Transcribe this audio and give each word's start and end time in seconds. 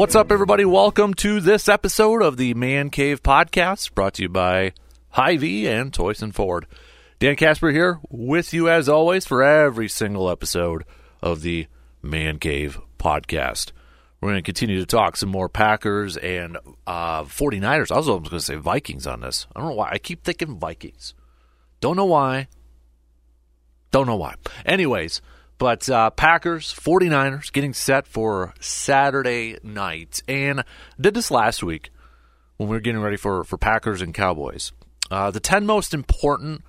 What's 0.00 0.16
up, 0.16 0.32
everybody? 0.32 0.64
Welcome 0.64 1.12
to 1.16 1.40
this 1.40 1.68
episode 1.68 2.22
of 2.22 2.38
the 2.38 2.54
Man 2.54 2.88
Cave 2.88 3.22
Podcast, 3.22 3.92
brought 3.92 4.14
to 4.14 4.22
you 4.22 4.30
by 4.30 4.72
Hy-Vee 5.10 5.68
and 5.68 5.92
Toyson 5.92 6.32
Ford. 6.32 6.64
Dan 7.18 7.36
Casper 7.36 7.70
here 7.70 8.00
with 8.08 8.54
you 8.54 8.66
as 8.66 8.88
always 8.88 9.26
for 9.26 9.42
every 9.42 9.90
single 9.90 10.30
episode 10.30 10.86
of 11.20 11.42
the 11.42 11.66
Man 12.00 12.38
Cave 12.38 12.80
Podcast. 12.98 13.72
We're 14.22 14.30
going 14.30 14.42
to 14.42 14.42
continue 14.42 14.80
to 14.80 14.86
talk 14.86 15.18
some 15.18 15.28
more 15.28 15.50
Packers 15.50 16.16
and 16.16 16.56
uh, 16.86 17.24
49ers. 17.24 17.92
I 17.92 17.98
was 17.98 18.06
going 18.06 18.24
to 18.24 18.40
say 18.40 18.54
Vikings 18.54 19.06
on 19.06 19.20
this. 19.20 19.46
I 19.54 19.60
don't 19.60 19.68
know 19.68 19.74
why. 19.74 19.90
I 19.90 19.98
keep 19.98 20.24
thinking 20.24 20.58
Vikings. 20.58 21.12
Don't 21.82 21.96
know 21.96 22.06
why. 22.06 22.48
Don't 23.90 24.06
know 24.06 24.16
why. 24.16 24.36
Anyways, 24.64 25.20
but 25.60 25.90
uh, 25.90 26.08
Packers, 26.08 26.72
49ers 26.72 27.52
getting 27.52 27.74
set 27.74 28.06
for 28.06 28.54
Saturday 28.60 29.58
night. 29.62 30.22
And 30.26 30.64
did 30.98 31.12
this 31.12 31.30
last 31.30 31.62
week 31.62 31.90
when 32.56 32.70
we 32.70 32.76
were 32.76 32.80
getting 32.80 33.02
ready 33.02 33.18
for, 33.18 33.44
for 33.44 33.58
Packers 33.58 34.00
and 34.00 34.14
Cowboys. 34.14 34.72
Uh, 35.10 35.30
the 35.30 35.38
10 35.38 35.66
most 35.66 35.92
important 35.92 36.62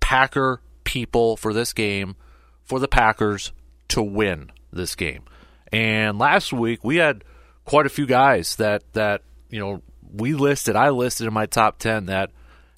Packer 0.00 0.62
people 0.84 1.36
for 1.36 1.52
this 1.52 1.74
game 1.74 2.16
for 2.64 2.80
the 2.80 2.88
Packers 2.88 3.52
to 3.88 4.02
win 4.02 4.50
this 4.72 4.94
game. 4.94 5.24
And 5.70 6.18
last 6.18 6.54
week 6.54 6.82
we 6.82 6.96
had 6.96 7.24
quite 7.66 7.84
a 7.84 7.90
few 7.90 8.06
guys 8.06 8.56
that 8.56 8.82
that 8.94 9.22
you 9.50 9.60
know 9.60 9.82
we 10.10 10.34
listed. 10.34 10.74
I 10.74 10.90
listed 10.90 11.26
in 11.26 11.32
my 11.32 11.46
top 11.46 11.78
ten 11.78 12.06
that 12.06 12.30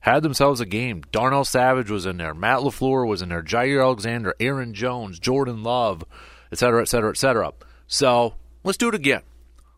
had 0.05 0.23
themselves 0.23 0.61
a 0.61 0.67
game. 0.67 1.03
Darnell 1.13 1.47
Savage 1.47 1.91
was 1.91 2.05
in 2.05 2.19
there. 2.19 2.35
Matt 2.35 2.59
LaFleur 2.59 3.09
was 3.09 3.23
in 3.23 3.31
there. 3.31 3.43
Jaire 3.43 3.83
Alexander, 3.83 4.35
Aaron 4.39 4.75
Jones, 4.75 5.19
Jordan 5.19 5.63
Love, 5.63 6.05
et 6.53 6.59
cetera, 6.59 6.83
et 6.83 6.89
cetera, 6.89 7.09
et 7.09 7.17
cetera. 7.17 7.53
So 7.87 8.35
let's 8.65 8.77
do 8.77 8.89
it 8.89 8.95
again. 8.95 9.23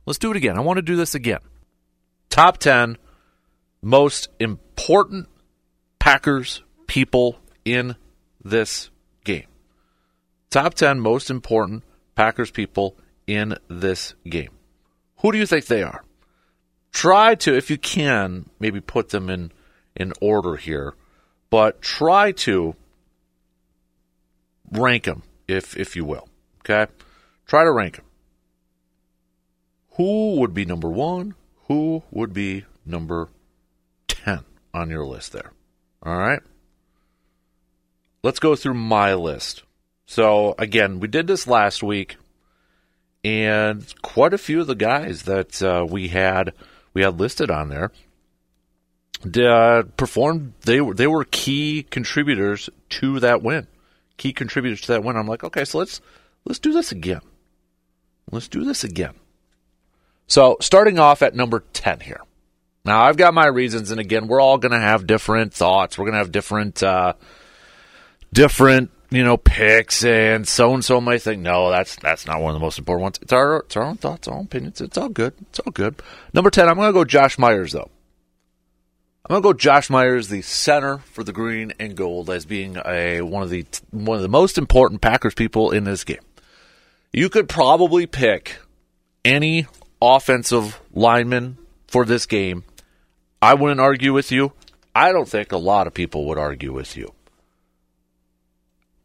Let's 0.04 0.18
do 0.18 0.32
it 0.32 0.36
again. 0.36 0.58
I 0.58 0.62
want 0.62 0.78
to 0.78 0.82
do 0.82 0.96
this 0.96 1.14
again. 1.14 1.38
Top 2.28 2.58
10 2.58 2.98
most 3.82 4.28
important 4.40 5.28
Packers 6.00 6.60
people 6.88 7.38
in 7.64 7.94
this 8.44 8.90
game. 9.22 9.46
Top 10.50 10.74
10 10.74 10.98
most 10.98 11.30
important 11.30 11.84
Packers 12.16 12.50
people 12.50 12.96
in 13.28 13.56
this 13.68 14.14
game. 14.28 14.50
Who 15.18 15.30
do 15.30 15.38
you 15.38 15.46
think 15.46 15.66
they 15.66 15.84
are? 15.84 16.02
Try 16.90 17.36
to, 17.36 17.56
if 17.56 17.70
you 17.70 17.78
can, 17.78 18.50
maybe 18.58 18.80
put 18.80 19.10
them 19.10 19.30
in 19.30 19.52
in 19.96 20.12
order 20.20 20.56
here, 20.56 20.94
but 21.50 21.80
try 21.80 22.32
to 22.32 22.76
rank 24.70 25.04
them, 25.04 25.22
if 25.48 25.76
if 25.76 25.96
you 25.96 26.04
will. 26.04 26.28
Okay, 26.60 26.90
try 27.46 27.64
to 27.64 27.72
rank 27.72 27.96
them. 27.96 28.04
Who 29.92 30.36
would 30.40 30.52
be 30.52 30.64
number 30.64 30.88
one? 30.88 31.34
Who 31.68 32.02
would 32.10 32.32
be 32.32 32.64
number 32.84 33.28
ten 34.06 34.40
on 34.74 34.90
your 34.90 35.06
list 35.06 35.32
there? 35.32 35.52
All 36.02 36.16
right. 36.16 36.42
Let's 38.22 38.38
go 38.38 38.56
through 38.56 38.74
my 38.74 39.14
list. 39.14 39.62
So 40.04 40.54
again, 40.58 41.00
we 41.00 41.08
did 41.08 41.26
this 41.26 41.46
last 41.46 41.82
week, 41.82 42.16
and 43.24 43.84
quite 44.02 44.34
a 44.34 44.38
few 44.38 44.60
of 44.60 44.66
the 44.66 44.74
guys 44.74 45.22
that 45.22 45.62
uh, 45.62 45.86
we 45.88 46.08
had 46.08 46.52
we 46.92 47.02
had 47.02 47.18
listed 47.18 47.50
on 47.50 47.68
there 47.68 47.90
uh, 49.24 49.82
performed. 49.96 50.54
They 50.62 50.80
were 50.80 50.94
they 50.94 51.06
were 51.06 51.24
key 51.24 51.84
contributors 51.84 52.68
to 52.90 53.20
that 53.20 53.42
win. 53.42 53.66
Key 54.16 54.32
contributors 54.32 54.80
to 54.82 54.92
that 54.92 55.04
win. 55.04 55.16
I'm 55.16 55.26
like, 55.26 55.44
okay, 55.44 55.64
so 55.64 55.78
let's 55.78 56.00
let's 56.44 56.58
do 56.58 56.72
this 56.72 56.92
again. 56.92 57.20
Let's 58.30 58.48
do 58.48 58.64
this 58.64 58.84
again. 58.84 59.14
So 60.26 60.56
starting 60.60 60.98
off 60.98 61.22
at 61.22 61.34
number 61.34 61.64
ten 61.72 62.00
here. 62.00 62.20
Now 62.84 63.02
I've 63.02 63.16
got 63.16 63.34
my 63.34 63.46
reasons, 63.46 63.90
and 63.90 64.00
again, 64.00 64.28
we're 64.28 64.40
all 64.40 64.58
going 64.58 64.72
to 64.72 64.80
have 64.80 65.06
different 65.06 65.52
thoughts. 65.52 65.98
We're 65.98 66.04
going 66.04 66.14
to 66.14 66.18
have 66.18 66.32
different 66.32 66.82
uh, 66.82 67.14
different 68.32 68.90
you 69.10 69.24
know 69.24 69.36
picks, 69.36 70.04
and 70.04 70.46
so 70.46 70.74
and 70.74 70.84
so 70.84 71.00
might 71.00 71.22
think, 71.22 71.42
no, 71.42 71.70
that's 71.70 71.96
that's 71.96 72.26
not 72.26 72.40
one 72.40 72.50
of 72.50 72.54
the 72.54 72.64
most 72.64 72.78
important 72.78 73.02
ones. 73.02 73.18
It's 73.22 73.32
our 73.32 73.58
it's 73.58 73.76
our 73.76 73.82
own 73.82 73.96
thoughts, 73.96 74.28
our 74.28 74.34
own 74.34 74.44
opinions. 74.44 74.80
It's 74.80 74.98
all 74.98 75.08
good. 75.08 75.34
It's 75.42 75.58
all 75.60 75.72
good. 75.72 75.96
Number 76.32 76.50
ten, 76.50 76.68
I'm 76.68 76.76
going 76.76 76.88
to 76.88 76.92
go 76.92 77.04
Josh 77.04 77.38
Myers 77.38 77.72
though. 77.72 77.90
I'm 79.28 79.34
gonna 79.34 79.42
go 79.42 79.52
Josh 79.52 79.90
Myers, 79.90 80.28
the 80.28 80.40
center 80.42 80.98
for 80.98 81.24
the 81.24 81.32
green 81.32 81.72
and 81.80 81.96
gold, 81.96 82.30
as 82.30 82.44
being 82.44 82.76
a 82.86 83.22
one 83.22 83.42
of 83.42 83.50
the 83.50 83.66
one 83.90 84.14
of 84.14 84.22
the 84.22 84.28
most 84.28 84.56
important 84.56 85.00
Packers 85.00 85.34
people 85.34 85.72
in 85.72 85.82
this 85.82 86.04
game. 86.04 86.20
You 87.12 87.28
could 87.28 87.48
probably 87.48 88.06
pick 88.06 88.58
any 89.24 89.66
offensive 90.00 90.80
lineman 90.92 91.58
for 91.88 92.04
this 92.04 92.24
game. 92.26 92.62
I 93.42 93.54
wouldn't 93.54 93.80
argue 93.80 94.12
with 94.12 94.30
you. 94.30 94.52
I 94.94 95.10
don't 95.10 95.28
think 95.28 95.50
a 95.50 95.56
lot 95.56 95.88
of 95.88 95.94
people 95.94 96.26
would 96.26 96.38
argue 96.38 96.72
with 96.72 96.96
you. 96.96 97.12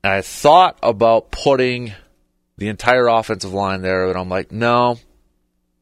I 0.03 0.21
thought 0.21 0.77
about 0.83 1.31
putting 1.31 1.93
the 2.57 2.67
entire 2.67 3.07
offensive 3.07 3.53
line 3.53 3.81
there, 3.81 4.07
and 4.07 4.19
I'm 4.19 4.29
like, 4.29 4.51
no, 4.51 4.99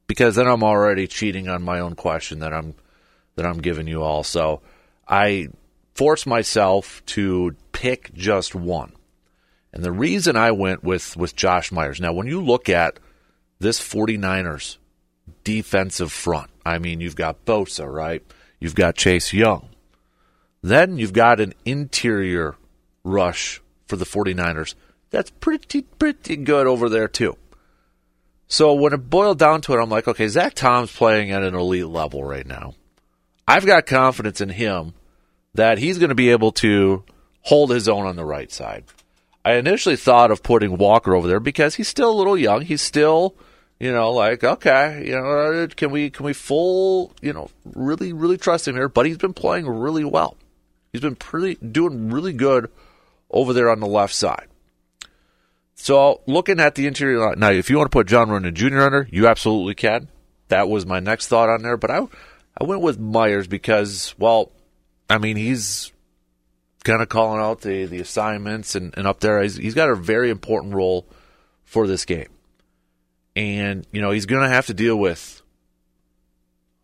because 0.07 0.35
then 0.35 0.47
I'm 0.47 0.63
already 0.63 1.07
cheating 1.07 1.49
on 1.49 1.61
my 1.61 1.81
own 1.81 1.95
question 1.95 2.39
that 2.39 2.53
I'm 2.53 2.75
that 3.39 3.47
I'm 3.47 3.61
giving 3.61 3.87
you 3.87 4.03
all. 4.03 4.23
So 4.23 4.61
I 5.07 5.47
force 5.95 6.25
myself 6.25 7.01
to 7.07 7.55
pick 7.71 8.13
just 8.13 8.53
one. 8.53 8.91
And 9.71 9.81
the 9.81 9.93
reason 9.93 10.35
I 10.35 10.51
went 10.51 10.83
with, 10.83 11.15
with 11.15 11.37
Josh 11.37 11.71
Myers. 11.71 12.01
Now, 12.01 12.11
when 12.11 12.27
you 12.27 12.43
look 12.43 12.67
at 12.67 12.99
this 13.59 13.79
49ers 13.79 14.75
defensive 15.45 16.11
front, 16.11 16.49
I 16.65 16.79
mean, 16.79 16.99
you've 16.99 17.15
got 17.15 17.45
Bosa, 17.45 17.89
right? 17.91 18.21
You've 18.59 18.75
got 18.75 18.95
Chase 18.95 19.31
Young. 19.31 19.69
Then 20.61 20.97
you've 20.97 21.13
got 21.13 21.39
an 21.39 21.53
interior 21.63 22.57
rush 23.05 23.61
for 23.87 23.95
the 23.95 24.05
49ers. 24.05 24.75
That's 25.11 25.31
pretty, 25.31 25.83
pretty 25.83 26.35
good 26.35 26.67
over 26.67 26.89
there, 26.89 27.07
too. 27.07 27.37
So 28.47 28.73
when 28.73 28.93
it 28.93 29.09
boiled 29.09 29.39
down 29.39 29.61
to 29.61 29.73
it, 29.75 29.81
I'm 29.81 29.89
like, 29.89 30.07
okay, 30.07 30.27
Zach 30.27 30.55
Tom's 30.55 30.91
playing 30.91 31.31
at 31.31 31.43
an 31.43 31.55
elite 31.55 31.87
level 31.87 32.23
right 32.23 32.45
now. 32.45 32.73
I've 33.49 33.65
got 33.65 33.87
confidence 33.87 34.41
in 34.41 34.49
him 34.49 34.93
that 35.55 35.79
he's 35.79 35.97
going 35.97 36.09
to 36.09 36.15
be 36.15 36.29
able 36.29 36.51
to 36.51 37.03
hold 37.41 37.71
his 37.71 37.89
own 37.89 38.05
on 38.05 38.15
the 38.15 38.23
right 38.23 38.51
side. 38.51 38.83
I 39.43 39.53
initially 39.53 39.95
thought 39.95 40.29
of 40.29 40.43
putting 40.43 40.77
Walker 40.77 41.15
over 41.15 41.27
there 41.27 41.39
because 41.39 41.73
he's 41.73 41.87
still 41.87 42.11
a 42.11 42.13
little 42.13 42.37
young. 42.37 42.61
He's 42.61 42.83
still, 42.83 43.33
you 43.79 43.91
know, 43.91 44.11
like 44.11 44.43
okay, 44.43 45.03
you 45.03 45.15
know, 45.15 45.63
uh, 45.63 45.67
can 45.75 45.89
we 45.89 46.11
can 46.11 46.27
we 46.27 46.33
full, 46.33 47.11
you 47.23 47.33
know, 47.33 47.49
really 47.73 48.13
really 48.13 48.37
trust 48.37 48.67
him 48.67 48.75
here? 48.75 48.87
But 48.87 49.07
he's 49.07 49.17
been 49.17 49.33
playing 49.33 49.67
really 49.67 50.05
well. 50.05 50.37
He's 50.93 51.01
been 51.01 51.15
pretty 51.15 51.55
doing 51.55 52.11
really 52.11 52.33
good 52.33 52.69
over 53.31 53.51
there 53.51 53.71
on 53.71 53.79
the 53.79 53.87
left 53.87 54.13
side. 54.13 54.45
So 55.73 56.21
looking 56.27 56.59
at 56.59 56.75
the 56.75 56.85
interior 56.85 57.17
line 57.19 57.39
now, 57.39 57.49
if 57.49 57.71
you 57.71 57.77
want 57.77 57.89
to 57.89 57.95
put 57.97 58.05
John 58.05 58.27
Runyan 58.27 58.53
Jr. 58.53 58.79
under, 58.79 59.07
you 59.11 59.27
absolutely 59.27 59.73
can. 59.73 60.09
That 60.49 60.69
was 60.69 60.85
my 60.85 60.99
next 60.99 61.27
thought 61.29 61.49
on 61.49 61.63
there, 61.63 61.77
but 61.77 61.89
I 61.89 62.01
I 62.57 62.65
went 62.65 62.81
with 62.81 62.99
Myers 62.99 63.47
because, 63.47 64.13
well, 64.17 64.51
I 65.09 65.17
mean, 65.17 65.37
he's 65.37 65.91
kind 66.83 67.01
of 67.01 67.09
calling 67.09 67.41
out 67.41 67.61
the, 67.61 67.85
the 67.85 67.99
assignments 67.99 68.75
and, 68.75 68.93
and 68.97 69.07
up 69.07 69.19
there. 69.19 69.41
He's, 69.41 69.55
he's 69.55 69.73
got 69.73 69.89
a 69.89 69.95
very 69.95 70.29
important 70.29 70.73
role 70.73 71.05
for 71.63 71.87
this 71.87 72.05
game. 72.05 72.29
And, 73.35 73.85
you 73.91 74.01
know, 74.01 74.11
he's 74.11 74.25
going 74.25 74.43
to 74.43 74.49
have 74.49 74.67
to 74.67 74.73
deal 74.73 74.97
with 74.97 75.41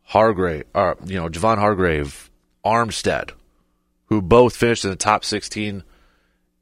Hargrave, 0.04 0.66
or, 0.74 0.98
you 1.06 1.16
know, 1.16 1.28
Javon 1.28 1.58
Hargrave, 1.58 2.30
Armstead, 2.64 3.32
who 4.06 4.22
both 4.22 4.56
finished 4.56 4.86
in 4.86 4.92
the 4.92 4.96
top 4.96 5.26
16 5.26 5.84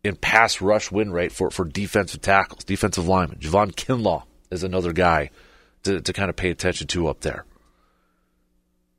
in 0.03 0.15
pass 0.15 0.61
rush 0.61 0.91
win 0.91 1.11
rate 1.11 1.31
for, 1.31 1.49
for 1.49 1.65
defensive 1.65 2.21
tackles, 2.21 2.63
defensive 2.63 3.07
linemen. 3.07 3.39
Javon 3.39 3.73
Kinlaw 3.73 4.23
is 4.49 4.63
another 4.63 4.93
guy 4.93 5.29
to, 5.83 6.01
to 6.01 6.13
kind 6.13 6.29
of 6.29 6.35
pay 6.35 6.49
attention 6.49 6.87
to 6.87 7.07
up 7.07 7.21
there. 7.21 7.45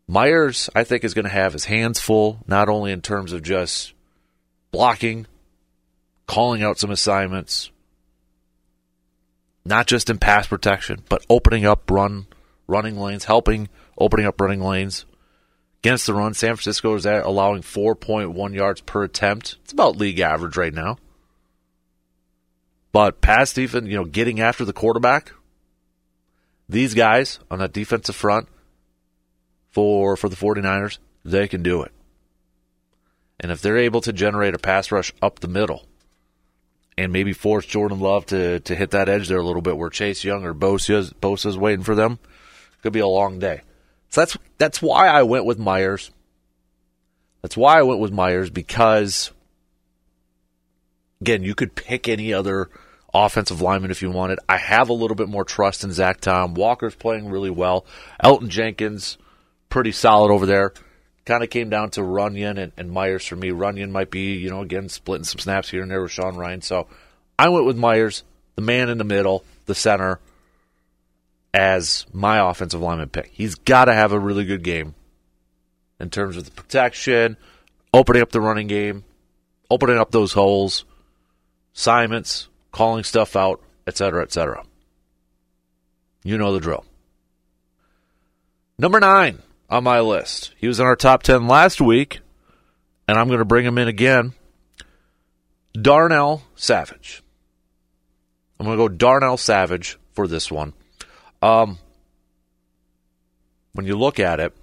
Myers, 0.07 0.69
I 0.75 0.85
think, 0.85 1.05
is 1.05 1.15
going 1.15 1.25
to 1.25 1.31
have 1.31 1.53
his 1.53 1.65
hands 1.65 2.01
full, 2.01 2.41
not 2.47 2.69
only 2.69 2.93
in 2.93 3.01
terms 3.01 3.33
of 3.33 3.43
just 3.43 3.95
blocking, 4.71 5.27
calling 6.27 6.63
out 6.63 6.79
some 6.79 6.91
assignments, 6.91 7.71
not 9.65 9.87
just 9.87 10.11
in 10.11 10.19
pass 10.19 10.47
protection, 10.47 11.03
but 11.09 11.25
opening 11.31 11.65
up 11.65 11.91
run 11.91 12.27
running 12.67 12.99
lanes, 12.99 13.25
helping 13.25 13.69
opening 13.99 14.27
up 14.27 14.41
running 14.41 14.61
lanes. 14.61 15.07
Against 15.83 16.07
the 16.07 16.15
run, 16.15 16.33
San 16.35 16.57
Francisco 16.57 16.95
is 16.95 17.05
at 17.05 17.27
allowing 17.27 17.63
4.1 17.63 18.55
yards 18.55 18.81
per 18.81 19.05
attempt. 19.05 19.57
It's 19.65 19.73
about 19.73 19.97
league 19.97 20.21
average 20.21 20.57
right 20.57 20.73
now. 20.73 20.97
But 22.93 23.21
pass 23.21 23.53
defense, 23.53 23.89
you 23.89 23.97
know, 23.97 24.05
getting 24.05 24.41
after 24.41 24.65
the 24.65 24.73
quarterback, 24.73 25.33
these 26.69 26.95
guys 26.95 27.39
on 27.51 27.59
that 27.59 27.73
defensive 27.73 28.17
front 28.17 28.49
for 29.75 30.17
for 30.17 30.29
the 30.29 30.37
49ers, 30.37 30.99
they 31.25 31.49
can 31.49 31.63
do 31.63 31.83
it. 31.83 31.93
And 33.41 33.51
if 33.51 33.61
they're 33.61 33.77
able 33.77 34.01
to 34.03 34.13
generate 34.13 34.55
a 34.55 34.59
pass 34.59 34.91
rush 34.91 35.13
up 35.21 35.41
the 35.41 35.49
middle 35.49 35.85
and 36.97 37.13
maybe 37.13 37.33
force 37.33 37.67
Jordan 37.67 37.99
Love 37.99 38.25
to, 38.27 38.61
to 38.61 38.75
hit 38.75 38.93
that 38.93 39.09
edge 39.09 39.29
there 39.29 39.39
a 39.39 39.45
little 39.45 39.63
bit 39.63 39.77
where 39.77 39.91
Chase 39.91 40.23
Young 40.23 40.45
or 40.45 40.55
Bosa, 40.55 41.13
Bosa's 41.15 41.59
waiting 41.59 41.85
for 41.85 41.97
them, 41.97 42.21
Could 42.83 42.93
be 42.93 43.01
a 43.01 43.07
long 43.07 43.41
day. 43.41 43.63
So 44.11 44.21
that's 44.21 44.39
that's 44.59 44.81
why 44.81 45.09
I 45.09 45.25
went 45.25 45.45
with 45.45 45.59
Myers. 45.59 46.13
That's 47.43 47.57
why 47.57 47.79
I 47.79 47.83
went 47.83 48.01
with 48.01 48.13
Myers 48.13 48.49
because 48.49 49.33
again, 51.21 51.43
you 51.43 51.55
could 51.55 51.75
pick 51.75 52.09
any 52.09 52.33
other 52.33 52.71
offensive 53.13 53.61
lineman 53.61 53.91
if 53.91 54.03
you 54.03 54.11
wanted. 54.11 54.39
I 54.49 54.59
have 54.59 54.89
a 54.89 54.95
little 54.95 55.17
bit 55.17 55.29
more 55.29 55.45
trust 55.45 55.85
in 55.85 55.93
Zach 55.93 56.21
Tom. 56.21 56.55
Walker's 56.55 56.95
playing 56.95 57.29
really 57.29 57.51
well. 57.51 57.87
Elgton 58.23 58.49
Jenkins, 58.49 59.19
pretty 59.69 59.93
solid 59.93 60.33
over 60.33 60.47
there. 60.47 60.73
Kind 61.25 61.43
of 61.43 61.51
came 61.51 61.71
down 61.71 61.91
to 61.91 62.01
Runyan 62.01 62.59
and, 62.59 62.73
and 62.77 62.91
Myers 62.91 63.25
for 63.25 63.37
me. 63.37 63.49
Runyan 63.49 63.91
might 63.91 64.11
be, 64.11 64.35
you 64.35 64.51
know, 64.51 64.61
again, 64.61 64.89
splitting 64.89 65.25
some 65.25 65.39
snaps 65.39 65.71
here 65.71 65.83
and 65.83 65.91
there 65.91 66.03
with 66.03 66.13
Sean 66.13 66.35
Rhyan. 66.35 66.63
So 66.63 66.87
I 67.39 67.49
went 67.49 67.67
with 67.67 67.77
Myers, 67.77 68.25
the 68.57 68.63
man 68.63 68.89
in 68.89 68.99
the 68.99 69.05
middle, 69.05 69.45
the 69.67 69.75
center, 69.75 70.21
as 71.55 72.05
my 72.13 72.51
offensive 72.51 72.81
lineman 72.81 73.09
pick. 73.09 73.31
He's 73.33 73.55
got 73.55 73.87
to 73.87 73.95
have 73.95 74.13
a 74.13 74.19
really 74.19 74.45
good 74.45 74.63
game 74.63 74.95
in 75.99 76.11
terms 76.11 76.37
of 76.37 76.45
the 76.45 76.51
protection, 76.51 77.37
opening 77.93 78.23
up 78.23 78.33
the 78.33 78.41
running 78.41 78.67
game, 78.67 79.05
opening 79.71 79.99
up 79.99 80.11
those 80.11 80.33
holes, 80.33 80.85
assignments, 81.75 82.49
calling 82.73 83.05
stuff 83.05 83.37
out, 83.37 83.63
etc., 83.87 84.23
etc. 84.23 84.65
You 86.23 86.39
know 86.39 86.53
the 86.53 86.61
drill. 86.61 86.85
Number 88.79 88.99
nine 88.99 89.41
on 89.69 89.85
my 89.85 90.01
list. 90.01 90.55
He 90.57 90.69
was 90.69 90.81
in 90.81 90.87
our 90.87 90.97
top 90.97 91.23
10 91.23 91.47
last 91.47 91.81
week, 91.81 92.21
and 93.09 93.19
I'm 93.19 93.29
going 93.29 93.39
to 93.39 93.45
bring 93.45 93.65
him 93.65 93.79
in 93.79 93.89
again. 93.89 94.35
Darnell 95.73 96.43
Savage. 96.55 97.23
I'm 98.59 98.67
going 98.67 98.79
to 98.79 98.85
go 98.85 98.89
Darnell 98.89 99.37
Savage 99.37 99.99
for 100.13 100.29
this 100.29 100.51
one. 100.51 100.73
Um, 101.43 101.79
when 103.73 103.87
you 103.87 103.99
look 103.99 104.21
at 104.21 104.41
it, 104.41 104.55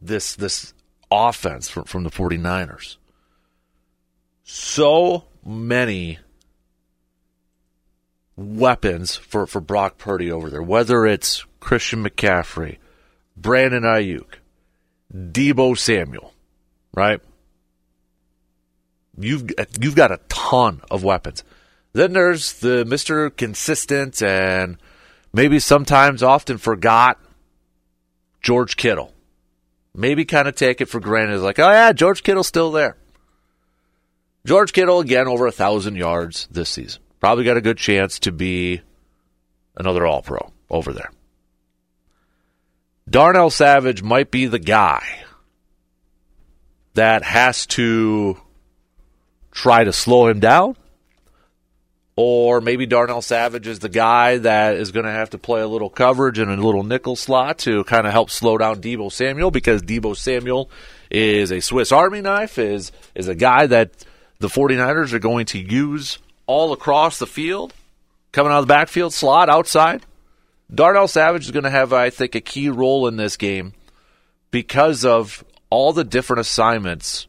this 0.00 0.34
this 0.34 0.72
offense 1.10 1.68
from, 1.68 1.84
from 1.84 2.04
the 2.04 2.10
49ers, 2.10 2.96
so 4.44 5.24
many 5.44 6.18
weapons 8.36 9.16
for, 9.16 9.46
for 9.46 9.60
Brock 9.60 9.98
Purdy 9.98 10.30
over 10.30 10.48
there, 10.48 10.62
whether 10.62 11.04
it's 11.04 11.44
Christian 11.60 12.04
McCaffrey, 12.04 12.78
Brandon 13.40 13.84
Aiyuk, 13.84 14.34
Deebo 15.14 15.78
Samuel, 15.78 16.32
right? 16.94 17.20
You've 19.18 19.50
you've 19.80 19.96
got 19.96 20.12
a 20.12 20.20
ton 20.28 20.80
of 20.90 21.04
weapons. 21.04 21.44
Then 21.92 22.12
there's 22.12 22.54
the 22.60 22.84
Mr. 22.84 23.34
Consistent 23.36 24.22
and 24.22 24.76
maybe 25.32 25.58
sometimes 25.58 26.22
often 26.22 26.58
forgot 26.58 27.18
George 28.42 28.76
Kittle. 28.76 29.12
Maybe 29.94 30.24
kind 30.24 30.46
of 30.46 30.54
take 30.54 30.80
it 30.80 30.88
for 30.88 31.00
granted, 31.00 31.40
like, 31.40 31.58
oh 31.58 31.70
yeah, 31.70 31.92
George 31.92 32.22
Kittle's 32.22 32.46
still 32.46 32.70
there. 32.70 32.96
George 34.46 34.72
Kittle 34.72 35.00
again 35.00 35.26
over 35.26 35.46
a 35.46 35.52
thousand 35.52 35.96
yards 35.96 36.46
this 36.50 36.68
season. 36.68 37.02
Probably 37.20 37.44
got 37.44 37.56
a 37.56 37.60
good 37.60 37.78
chance 37.78 38.20
to 38.20 38.32
be 38.32 38.80
another 39.76 40.06
All 40.06 40.22
Pro 40.22 40.52
over 40.70 40.92
there. 40.92 41.10
Darnell 43.08 43.50
Savage 43.50 44.02
might 44.02 44.30
be 44.30 44.46
the 44.46 44.58
guy 44.58 45.24
that 46.94 47.22
has 47.22 47.66
to 47.66 48.36
try 49.50 49.84
to 49.84 49.92
slow 49.92 50.28
him 50.28 50.40
down. 50.40 50.76
Or 52.16 52.60
maybe 52.60 52.84
Darnell 52.84 53.22
Savage 53.22 53.68
is 53.68 53.78
the 53.78 53.88
guy 53.88 54.38
that 54.38 54.74
is 54.74 54.90
going 54.90 55.06
to 55.06 55.12
have 55.12 55.30
to 55.30 55.38
play 55.38 55.60
a 55.60 55.68
little 55.68 55.88
coverage 55.88 56.40
and 56.40 56.50
a 56.50 56.56
little 56.56 56.82
nickel 56.82 57.14
slot 57.14 57.58
to 57.58 57.84
kind 57.84 58.06
of 58.06 58.12
help 58.12 58.30
slow 58.30 58.58
down 58.58 58.80
Deebo 58.80 59.12
Samuel 59.12 59.52
because 59.52 59.82
Deebo 59.82 60.16
Samuel 60.16 60.68
is 61.12 61.52
a 61.52 61.60
Swiss 61.60 61.92
Army 61.92 62.20
knife, 62.20 62.58
is 62.58 62.90
is 63.14 63.28
a 63.28 63.36
guy 63.36 63.66
that 63.66 63.92
the 64.40 64.48
49ers 64.48 65.12
are 65.12 65.20
going 65.20 65.46
to 65.46 65.58
use 65.60 66.18
all 66.46 66.72
across 66.72 67.20
the 67.20 67.26
field, 67.26 67.72
coming 68.32 68.50
out 68.50 68.58
of 68.58 68.66
the 68.66 68.74
backfield, 68.74 69.14
slot 69.14 69.48
outside. 69.48 70.04
Darnell 70.72 71.08
Savage 71.08 71.44
is 71.44 71.50
going 71.50 71.64
to 71.64 71.70
have, 71.70 71.92
I 71.92 72.10
think, 72.10 72.34
a 72.34 72.40
key 72.40 72.68
role 72.68 73.08
in 73.08 73.16
this 73.16 73.36
game 73.36 73.72
because 74.50 75.04
of 75.04 75.44
all 75.70 75.92
the 75.92 76.04
different 76.04 76.40
assignments 76.40 77.26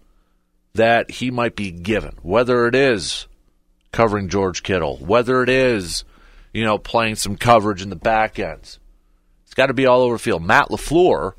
that 0.73 1.09
he 1.09 1.31
might 1.31 1.55
be 1.55 1.71
given, 1.71 2.15
whether 2.21 2.67
it 2.67 2.75
is 2.75 3.27
covering 3.91 4.29
George 4.29 4.61
Kittle, 4.63 4.97
whether 4.97 5.41
it 5.41 5.49
is, 5.49 6.03
you 6.53 6.63
know, 6.63 6.77
playing 6.77 7.15
some 7.15 7.35
coverage 7.37 7.81
in 7.81 7.89
the 7.89 7.95
back 7.95 8.39
ends. 8.39 8.79
It's 9.45 9.53
got 9.53 9.67
to 9.67 9.73
be 9.73 9.85
all 9.85 10.01
over 10.01 10.15
the 10.15 10.19
field. 10.19 10.43
Matt 10.43 10.69
LaFleur, 10.69 11.33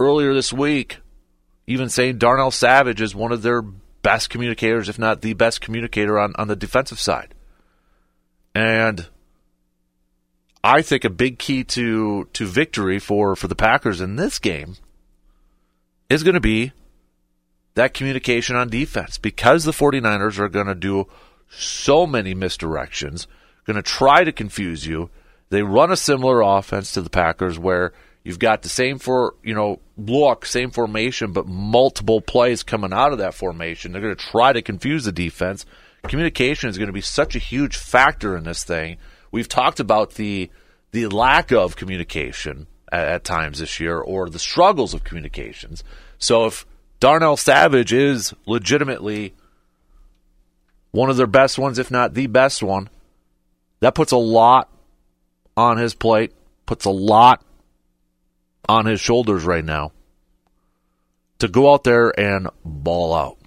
earlier 0.00 0.32
this 0.34 0.52
week, 0.52 0.98
even 1.66 1.88
saying 1.88 2.18
Darnell 2.18 2.50
Savage 2.50 3.00
is 3.00 3.14
one 3.14 3.32
of 3.32 3.42
their 3.42 3.62
best 3.62 4.30
communicators, 4.30 4.88
if 4.88 4.98
not 4.98 5.20
the 5.20 5.34
best 5.34 5.60
communicator 5.60 6.18
on, 6.18 6.32
on 6.36 6.48
the 6.48 6.56
defensive 6.56 6.98
side. 6.98 7.34
And 8.54 9.08
I 10.64 10.82
think 10.82 11.04
a 11.04 11.10
big 11.10 11.38
key 11.38 11.64
to 11.64 12.28
to 12.32 12.46
victory 12.46 12.98
for, 12.98 13.34
for 13.34 13.48
the 13.48 13.54
Packers 13.54 14.00
in 14.00 14.16
this 14.16 14.38
game 14.38 14.76
is 16.08 16.22
going 16.22 16.34
to 16.34 16.40
be 16.40 16.72
that 17.74 17.94
communication 17.94 18.54
on 18.54 18.68
defense 18.68 19.18
because 19.18 19.64
the 19.64 19.72
49ers 19.72 20.38
are 20.38 20.48
going 20.48 20.66
to 20.66 20.74
do 20.74 21.06
so 21.48 22.06
many 22.06 22.34
misdirections, 22.34 23.26
going 23.66 23.76
to 23.76 23.82
try 23.82 24.24
to 24.24 24.32
confuse 24.32 24.86
you. 24.86 25.10
They 25.48 25.62
run 25.62 25.90
a 25.90 25.96
similar 25.96 26.40
offense 26.40 26.92
to 26.92 27.02
the 27.02 27.10
Packers 27.10 27.58
where 27.58 27.92
You've 28.24 28.38
got 28.38 28.62
the 28.62 28.68
same 28.68 28.98
for 28.98 29.34
you 29.42 29.54
know 29.54 29.80
look, 29.96 30.46
same 30.46 30.70
formation, 30.70 31.32
but 31.32 31.46
multiple 31.46 32.20
plays 32.20 32.62
coming 32.62 32.92
out 32.92 33.12
of 33.12 33.18
that 33.18 33.34
formation. 33.34 33.92
They're 33.92 34.02
going 34.02 34.14
to 34.14 34.24
try 34.24 34.52
to 34.52 34.62
confuse 34.62 35.04
the 35.04 35.12
defense. 35.12 35.66
Communication 36.08 36.68
is 36.68 36.78
going 36.78 36.88
to 36.88 36.92
be 36.92 37.00
such 37.00 37.36
a 37.36 37.40
huge 37.40 37.76
factor 37.76 38.36
in 38.36 38.44
this 38.44 38.64
thing. 38.64 38.96
We've 39.32 39.48
talked 39.48 39.80
about 39.80 40.14
the 40.14 40.50
the 40.92 41.08
lack 41.08 41.50
of 41.50 41.74
communication 41.74 42.66
at, 42.92 43.08
at 43.08 43.24
times 43.24 43.58
this 43.58 43.80
year, 43.80 43.98
or 43.98 44.28
the 44.28 44.38
struggles 44.38 44.94
of 44.94 45.02
communications. 45.02 45.82
So 46.18 46.46
if 46.46 46.66
Darnell 47.00 47.36
Savage 47.36 47.92
is 47.92 48.32
legitimately 48.46 49.34
one 50.92 51.10
of 51.10 51.16
their 51.16 51.26
best 51.26 51.58
ones, 51.58 51.78
if 51.78 51.90
not 51.90 52.14
the 52.14 52.26
best 52.28 52.62
one, 52.62 52.90
that 53.80 53.94
puts 53.94 54.12
a 54.12 54.18
lot 54.18 54.68
on 55.56 55.78
his 55.78 55.94
plate, 55.94 56.32
puts 56.66 56.84
a 56.84 56.90
lot 56.90 57.42
on 58.68 58.86
his 58.86 59.00
shoulders 59.00 59.44
right 59.44 59.64
now 59.64 59.92
to 61.38 61.48
go 61.48 61.72
out 61.72 61.82
there 61.82 62.08
and 62.20 62.48
ball 62.64 63.12
out. 63.14 63.38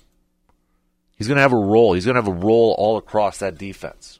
He's 1.17 1.27
going 1.27 1.37
to 1.37 1.41
have 1.41 1.53
a 1.53 1.57
role. 1.57 1.93
He's 1.93 2.05
going 2.05 2.15
to 2.15 2.21
have 2.21 2.27
a 2.27 2.45
role 2.45 2.75
all 2.77 2.97
across 2.97 3.37
that 3.37 3.57
defense. 3.57 4.19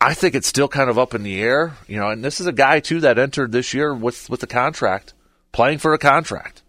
I 0.00 0.14
think 0.14 0.34
it's 0.34 0.46
still 0.46 0.68
kind 0.68 0.88
of 0.88 0.98
up 0.98 1.14
in 1.14 1.22
the 1.22 1.40
air, 1.40 1.76
you 1.88 1.96
know, 1.96 2.10
and 2.10 2.24
this 2.24 2.40
is 2.40 2.46
a 2.46 2.52
guy 2.52 2.80
too 2.80 3.00
that 3.00 3.18
entered 3.18 3.52
this 3.52 3.74
year 3.74 3.94
with 3.94 4.30
with 4.30 4.42
a 4.42 4.46
contract, 4.46 5.12
playing 5.52 5.78
for 5.78 5.92
a 5.92 5.98
contract. 5.98 6.62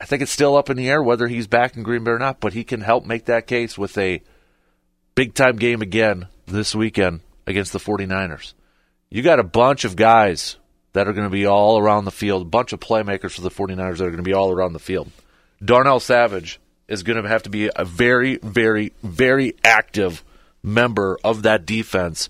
I 0.00 0.04
think 0.04 0.22
it's 0.22 0.32
still 0.32 0.56
up 0.56 0.70
in 0.70 0.76
the 0.76 0.88
air 0.88 1.02
whether 1.02 1.28
he's 1.28 1.46
back 1.46 1.76
in 1.76 1.82
Green 1.82 2.04
Bay 2.04 2.12
or 2.12 2.18
not, 2.18 2.40
but 2.40 2.54
he 2.54 2.64
can 2.64 2.80
help 2.80 3.04
make 3.04 3.26
that 3.26 3.46
case 3.46 3.78
with 3.78 3.96
a 3.98 4.22
big 5.14 5.34
time 5.34 5.56
game 5.56 5.82
again 5.82 6.26
this 6.46 6.74
weekend 6.74 7.20
against 7.46 7.72
the 7.72 7.78
49ers 7.78 8.54
you 9.12 9.20
got 9.20 9.38
a 9.38 9.44
bunch 9.44 9.84
of 9.84 9.94
guys 9.94 10.56
that 10.94 11.06
are 11.06 11.12
going 11.12 11.26
to 11.26 11.30
be 11.30 11.44
all 11.44 11.78
around 11.78 12.06
the 12.06 12.10
field, 12.10 12.42
a 12.42 12.46
bunch 12.46 12.72
of 12.72 12.80
playmakers 12.80 13.32
for 13.32 13.42
the 13.42 13.50
49ers 13.50 13.98
that 13.98 14.04
are 14.04 14.10
going 14.10 14.16
to 14.16 14.22
be 14.22 14.32
all 14.32 14.50
around 14.50 14.72
the 14.72 14.78
field. 14.78 15.10
Darnell 15.62 16.00
Savage 16.00 16.58
is 16.88 17.02
going 17.02 17.22
to 17.22 17.28
have 17.28 17.42
to 17.42 17.50
be 17.50 17.70
a 17.76 17.84
very, 17.84 18.38
very, 18.38 18.94
very 19.02 19.54
active 19.62 20.24
member 20.62 21.18
of 21.24 21.42
that 21.42 21.66
defense 21.66 22.28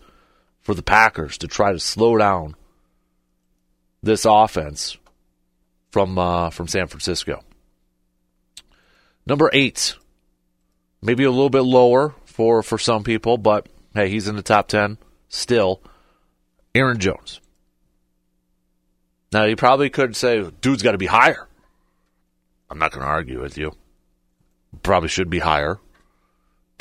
for 0.60 0.74
the 0.74 0.82
Packers 0.82 1.38
to 1.38 1.48
try 1.48 1.72
to 1.72 1.78
slow 1.78 2.16
down 2.16 2.54
this 4.02 4.24
offense 4.24 4.96
from 5.90 6.18
uh, 6.18 6.50
from 6.50 6.68
San 6.68 6.86
Francisco. 6.86 7.42
Number 9.26 9.50
eight, 9.52 9.94
maybe 11.00 11.24
a 11.24 11.30
little 11.30 11.50
bit 11.50 11.62
lower 11.62 12.14
for 12.24 12.62
for 12.62 12.78
some 12.78 13.04
people, 13.04 13.38
but 13.38 13.68
hey, 13.94 14.08
he's 14.08 14.28
in 14.28 14.36
the 14.36 14.42
top 14.42 14.68
ten 14.68 14.98
still. 15.28 15.82
Aaron 16.74 16.98
Jones. 16.98 17.40
Now, 19.32 19.44
you 19.44 19.56
probably 19.56 19.90
could 19.90 20.16
say, 20.16 20.42
dude's 20.60 20.82
got 20.82 20.92
to 20.92 20.98
be 20.98 21.06
higher. 21.06 21.48
I'm 22.70 22.78
not 22.78 22.92
going 22.92 23.02
to 23.02 23.08
argue 23.08 23.40
with 23.40 23.58
you. 23.58 23.74
Probably 24.82 25.08
should 25.08 25.28
be 25.28 25.40
higher. 25.40 25.78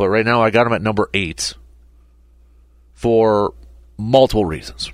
But 0.02 0.10
right 0.10 0.26
now, 0.26 0.42
I 0.42 0.50
got 0.50 0.66
him 0.66 0.74
at 0.74 0.82
number 0.82 1.12
eight 1.14 1.54
for 2.96 3.54
multiple 4.00 4.46
reasons. 4.46 4.92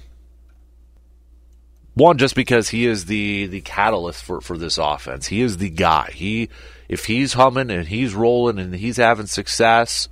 One, 1.94 2.18
just 2.18 2.36
because 2.36 2.68
he 2.68 2.86
is 2.86 3.06
the 3.06 3.48
the 3.48 3.62
catalyst 3.62 4.22
for, 4.22 4.42
for 4.42 4.58
this 4.58 4.78
offense. 4.78 5.28
He 5.28 5.40
is 5.40 5.60
the 5.60 5.70
guy. 5.70 6.12
He 6.14 6.50
if 6.90 7.06
he's 7.06 7.32
humming 7.32 7.72
and 7.72 7.88
he's 7.88 8.16
rolling 8.16 8.60
and 8.60 8.76
he's 8.76 8.98
having 8.98 9.28
success, 9.28 10.10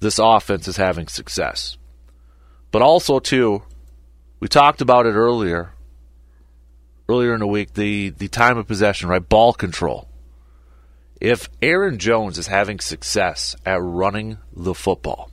this 0.00 0.18
offense 0.18 0.68
is 0.68 0.76
having 0.76 1.06
success. 1.06 1.78
But 2.72 2.82
also, 2.82 3.20
too, 3.20 3.62
we 4.38 4.48
talked 4.48 4.82
about 4.82 5.06
it 5.06 5.14
earlier, 5.14 5.72
earlier 7.08 7.32
in 7.32 7.40
the 7.40 7.46
week, 7.46 7.72
the, 7.72 8.10
the 8.10 8.28
time 8.28 8.58
of 8.58 8.66
possession, 8.66 9.08
right? 9.08 9.26
Ball 9.26 9.54
control. 9.54 10.09
If 11.20 11.50
Aaron 11.60 11.98
Jones 11.98 12.38
is 12.38 12.46
having 12.46 12.80
success 12.80 13.54
at 13.66 13.82
running 13.82 14.38
the 14.54 14.74
football, 14.74 15.30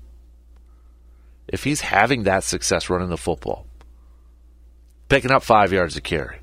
if 1.48 1.64
he's 1.64 1.80
having 1.80 2.24
that 2.24 2.44
success 2.44 2.90
running 2.90 3.08
the 3.08 3.18
football, 3.18 3.66
picking 5.08 5.32
up 5.32 5.44
five 5.44 5.72
yards 5.72 5.96
of 5.96 6.04
carry, 6.04 6.40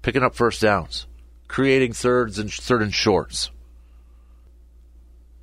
picking 0.00 0.22
up 0.22 0.34
first 0.34 0.62
downs, 0.62 1.06
creating 1.46 1.92
thirds 1.92 2.38
and 2.38 2.50
third 2.50 2.80
and 2.80 2.94
shorts, 2.94 3.50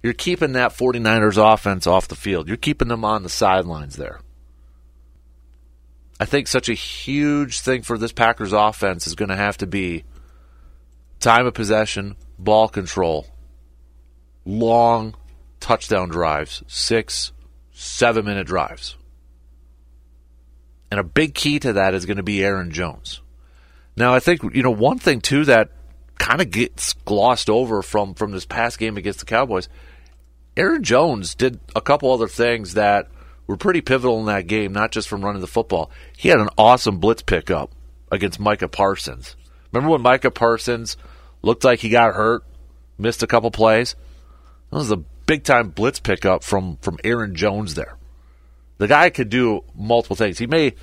you're 0.01 0.13
keeping 0.13 0.53
that 0.53 0.71
49ers 0.71 1.53
offense 1.53 1.85
off 1.85 2.07
the 2.07 2.15
field. 2.15 2.47
You're 2.47 2.57
keeping 2.57 2.87
them 2.87 3.05
on 3.05 3.21
the 3.21 3.29
sidelines 3.29 3.95
there. 3.95 4.19
I 6.19 6.25
think 6.25 6.47
such 6.47 6.69
a 6.69 6.73
huge 6.73 7.59
thing 7.59 7.83
for 7.83 7.97
this 7.97 8.11
Packers 8.11 8.51
offense 8.51 9.05
is 9.05 9.15
going 9.15 9.29
to 9.29 9.35
have 9.35 9.57
to 9.59 9.67
be 9.67 10.03
time 11.19 11.45
of 11.45 11.53
possession, 11.53 12.15
ball 12.37 12.67
control, 12.67 13.27
long 14.45 15.15
touchdown 15.59 16.09
drives, 16.09 16.63
six, 16.67 17.31
seven 17.71 18.25
minute 18.25 18.47
drives. 18.47 18.97
And 20.91 20.99
a 20.99 21.03
big 21.03 21.33
key 21.33 21.59
to 21.59 21.73
that 21.73 21.93
is 21.93 22.05
going 22.05 22.17
to 22.17 22.23
be 22.23 22.43
Aaron 22.43 22.71
Jones. 22.71 23.21
Now, 23.95 24.13
I 24.13 24.19
think, 24.19 24.41
you 24.53 24.63
know, 24.63 24.71
one 24.71 24.99
thing 24.99 25.21
too 25.21 25.45
that 25.45 25.69
kind 26.19 26.41
of 26.41 26.51
gets 26.51 26.93
glossed 26.93 27.49
over 27.49 27.81
from, 27.81 28.13
from 28.13 28.31
this 28.31 28.45
past 28.45 28.77
game 28.79 28.97
against 28.97 29.19
the 29.19 29.25
Cowboys, 29.25 29.69
Aaron 30.55 30.83
Jones 30.83 31.33
did 31.33 31.59
a 31.75 31.81
couple 31.81 32.11
other 32.11 32.27
things 32.27 32.75
that 32.75 33.07
were 33.47 33.57
pretty 33.57 33.81
pivotal 33.81 34.19
in 34.19 34.25
that 34.27 34.47
game, 34.47 34.71
not 34.71 34.91
just 34.91 35.07
from 35.07 35.23
running 35.23 35.41
the 35.41 35.47
football. 35.47 35.89
He 36.15 36.29
had 36.29 36.39
an 36.39 36.49
awesome 36.57 36.99
blitz 36.99 37.23
pickup 37.23 37.71
against 38.11 38.39
Micah 38.39 38.67
Parsons. 38.67 39.35
Remember 39.71 39.91
when 39.91 40.01
Micah 40.01 40.31
Parsons 40.31 40.95
looked 41.41 41.63
like 41.63 41.79
he 41.79 41.89
got 41.89 42.13
hurt, 42.13 42.43
missed 42.97 43.23
a 43.23 43.27
couple 43.27 43.49
plays? 43.49 43.95
That 44.73 44.79
was 44.79 44.89
a 44.89 44.97
big 44.97 45.43
time 45.43 45.69
blitz 45.69 45.99
pickup 45.99 46.43
from 46.43 46.77
from 46.77 46.97
Aaron 47.03 47.35
Jones 47.35 47.75
there. 47.75 47.95
The 48.79 48.87
guy 48.87 49.11
could 49.11 49.29
do 49.29 49.63
multiple 49.75 50.15
things. 50.15 50.39
He 50.39 50.47
may 50.47 50.73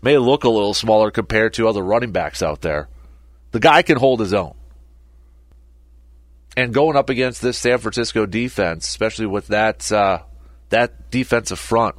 may 0.00 0.18
look 0.18 0.44
a 0.44 0.48
little 0.48 0.72
smaller 0.72 1.10
compared 1.10 1.54
to 1.54 1.66
other 1.66 1.82
running 1.82 2.12
backs 2.12 2.44
out 2.44 2.60
there. 2.60 2.88
The 3.50 3.58
guy 3.58 3.82
can 3.82 3.98
hold 3.98 4.20
his 4.20 4.32
own. 4.32 4.54
And 6.56 6.72
going 6.72 6.96
up 6.96 7.10
against 7.10 7.42
this 7.42 7.58
San 7.58 7.78
Francisco 7.78 8.24
defense, 8.24 8.86
especially 8.86 9.26
with 9.26 9.48
that 9.48 9.90
uh, 9.90 10.20
that 10.68 11.10
defensive 11.10 11.58
front, 11.58 11.96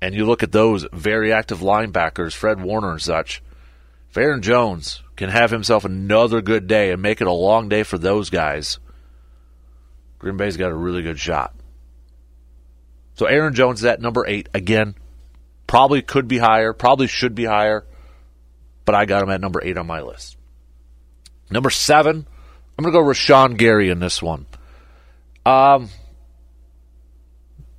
and 0.00 0.14
you 0.14 0.24
look 0.24 0.44
at 0.44 0.52
those 0.52 0.86
very 0.92 1.32
active 1.32 1.58
linebackers, 1.58 2.32
Fred 2.32 2.62
Warner 2.62 2.92
and 2.92 3.02
such, 3.02 3.42
if 4.08 4.16
Aaron 4.16 4.42
Jones 4.42 5.02
can 5.16 5.30
have 5.30 5.50
himself 5.50 5.84
another 5.84 6.40
good 6.40 6.68
day 6.68 6.92
and 6.92 7.02
make 7.02 7.20
it 7.20 7.26
a 7.26 7.32
long 7.32 7.68
day 7.68 7.82
for 7.82 7.98
those 7.98 8.30
guys, 8.30 8.78
Green 10.18 10.36
Bay's 10.36 10.56
got 10.56 10.70
a 10.70 10.74
really 10.74 11.02
good 11.02 11.18
shot. 11.18 11.54
So 13.14 13.26
Aaron 13.26 13.54
Jones 13.54 13.80
is 13.80 13.84
at 13.84 14.00
number 14.00 14.26
eight. 14.26 14.48
Again, 14.54 14.94
probably 15.66 16.02
could 16.02 16.28
be 16.28 16.38
higher, 16.38 16.72
probably 16.72 17.06
should 17.06 17.34
be 17.34 17.44
higher, 17.44 17.84
but 18.84 18.94
I 18.94 19.04
got 19.04 19.22
him 19.22 19.30
at 19.30 19.40
number 19.40 19.60
eight 19.62 19.76
on 19.76 19.86
my 19.86 20.00
list. 20.00 20.36
Number 21.50 21.70
seven, 21.70 22.26
I'm 22.76 22.84
going 22.84 22.92
to 22.92 22.98
go 22.98 23.04
Rashan 23.04 23.56
Gary 23.56 23.90
in 23.90 24.00
this 24.00 24.22
one. 24.22 24.46
Um, 25.46 25.88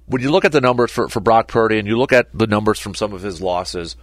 when 0.08 0.22
you 0.22 0.32
look 0.32 0.46
at 0.46 0.52
the 0.52 0.62
numbers 0.62 0.92
for, 0.92 1.08
for 1.08 1.20
Brock 1.20 1.48
Purdy 1.48 1.78
and 1.78 1.88
you 1.88 1.98
look 1.98 2.12
at 2.12 2.28
the 2.38 2.48
numbers 2.48 2.80
from 2.80 2.96
some 2.96 3.14
of 3.14 3.22
his 3.22 3.42
losses, 3.42 3.96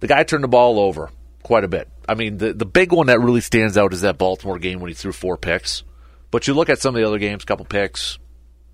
the 0.00 0.06
guy 0.06 0.22
turned 0.24 0.44
the 0.44 0.48
ball 0.48 0.78
over 0.78 1.10
quite 1.42 1.64
a 1.64 1.68
bit. 1.68 1.88
I 2.08 2.14
mean, 2.14 2.38
the, 2.38 2.52
the 2.52 2.66
big 2.66 2.92
one 2.92 3.06
that 3.06 3.20
really 3.20 3.40
stands 3.40 3.78
out 3.78 3.92
is 3.92 4.02
that 4.02 4.18
Baltimore 4.18 4.58
game 4.58 4.80
when 4.80 4.88
he 4.88 4.94
threw 4.94 5.12
four 5.12 5.36
picks. 5.36 5.82
But 6.30 6.46
you 6.46 6.54
look 6.54 6.68
at 6.68 6.80
some 6.80 6.94
of 6.94 7.00
the 7.00 7.06
other 7.06 7.18
games, 7.18 7.44
couple 7.44 7.64
picks, 7.64 8.18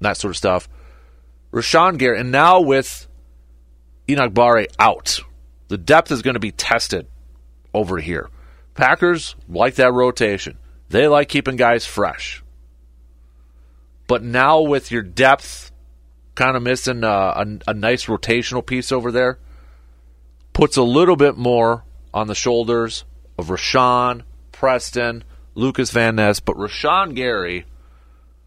that 0.01 0.17
sort 0.17 0.31
of 0.31 0.37
stuff. 0.37 0.69
Rashan 1.53 1.99
Gary, 1.99 2.19
and 2.19 2.33
now 2.33 2.61
with 2.61 3.07
Enagbare 4.09 4.67
out, 4.79 5.21
the 5.69 5.79
depth 5.79 6.11
is 6.11 6.23
going 6.23 6.35
to 6.35 6.41
be 6.41 6.53
tested 6.53 7.07
over 7.75 7.99
here. 7.99 8.31
Packers 8.75 9.37
like 9.49 9.75
that 9.75 9.93
rotation. 9.93 10.59
They 10.89 11.09
like 11.09 11.29
keeping 11.29 11.57
guys 11.57 11.87
fresh. 11.87 12.43
But 14.07 14.23
now 14.23 14.61
with 14.61 14.91
your 14.91 15.03
depth 15.03 15.73
kind 16.35 16.57
of 16.57 16.63
missing 16.63 17.05
a, 17.05 17.09
a, 17.09 17.47
a 17.69 17.75
nice 17.75 18.07
rotational 18.07 18.65
piece 18.65 18.93
over 18.93 19.13
there. 19.13 19.39
Puts 20.53 20.77
a 20.77 20.83
little 20.83 21.17
bit 21.17 21.37
more 21.37 21.85
on 22.13 22.27
the 22.27 22.35
shoulders 22.35 23.05
of 23.39 23.49
Rashan, 23.49 24.23
Preston, 24.51 25.25
Lucas 25.55 25.91
Van 25.91 26.17
Ness, 26.17 26.41
but 26.41 26.57
Rashan 26.57 27.15
Gary 27.15 27.67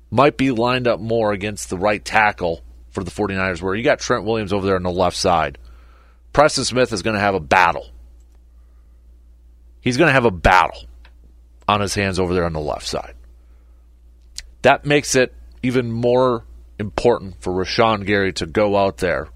might 0.10 0.38
be 0.38 0.52
lined 0.52 0.88
up 0.88 1.00
more 1.00 1.34
against 1.34 1.70
the 1.70 1.78
right 1.78 2.04
tackle 2.04 2.62
for 2.90 3.04
the 3.04 3.12
49ers, 3.12 3.62
where 3.62 3.76
you 3.76 3.84
got 3.84 4.00
Trent 4.00 4.24
Williams 4.24 4.54
over 4.54 4.66
there 4.66 4.76
on 4.76 4.84
the 4.84 4.92
left 4.92 5.18
side. 5.18 5.58
Preston 6.34 6.66
Smith 6.66 6.94
is 6.94 7.02
going 7.02 7.16
to 7.16 7.20
have 7.20 7.36
a 7.36 7.40
battle. 7.40 7.88
He's 9.82 9.98
going 9.98 10.08
to 10.08 10.14
have 10.14 10.26
a 10.26 10.32
battle 10.32 10.86
on 11.68 11.82
his 11.82 11.94
hands 11.94 12.20
over 12.20 12.34
there 12.34 12.46
on 12.46 12.54
the 12.54 12.60
left 12.60 12.88
side. 12.88 13.14
That 14.62 14.86
makes 14.86 15.16
it 15.16 15.34
even 15.62 15.92
more 15.92 16.46
important 16.80 17.42
for 17.42 17.54
Rashan 17.54 18.06
Gary 18.06 18.34
to 18.34 18.46
go 18.46 18.76
out 18.76 18.98
there 18.98 19.30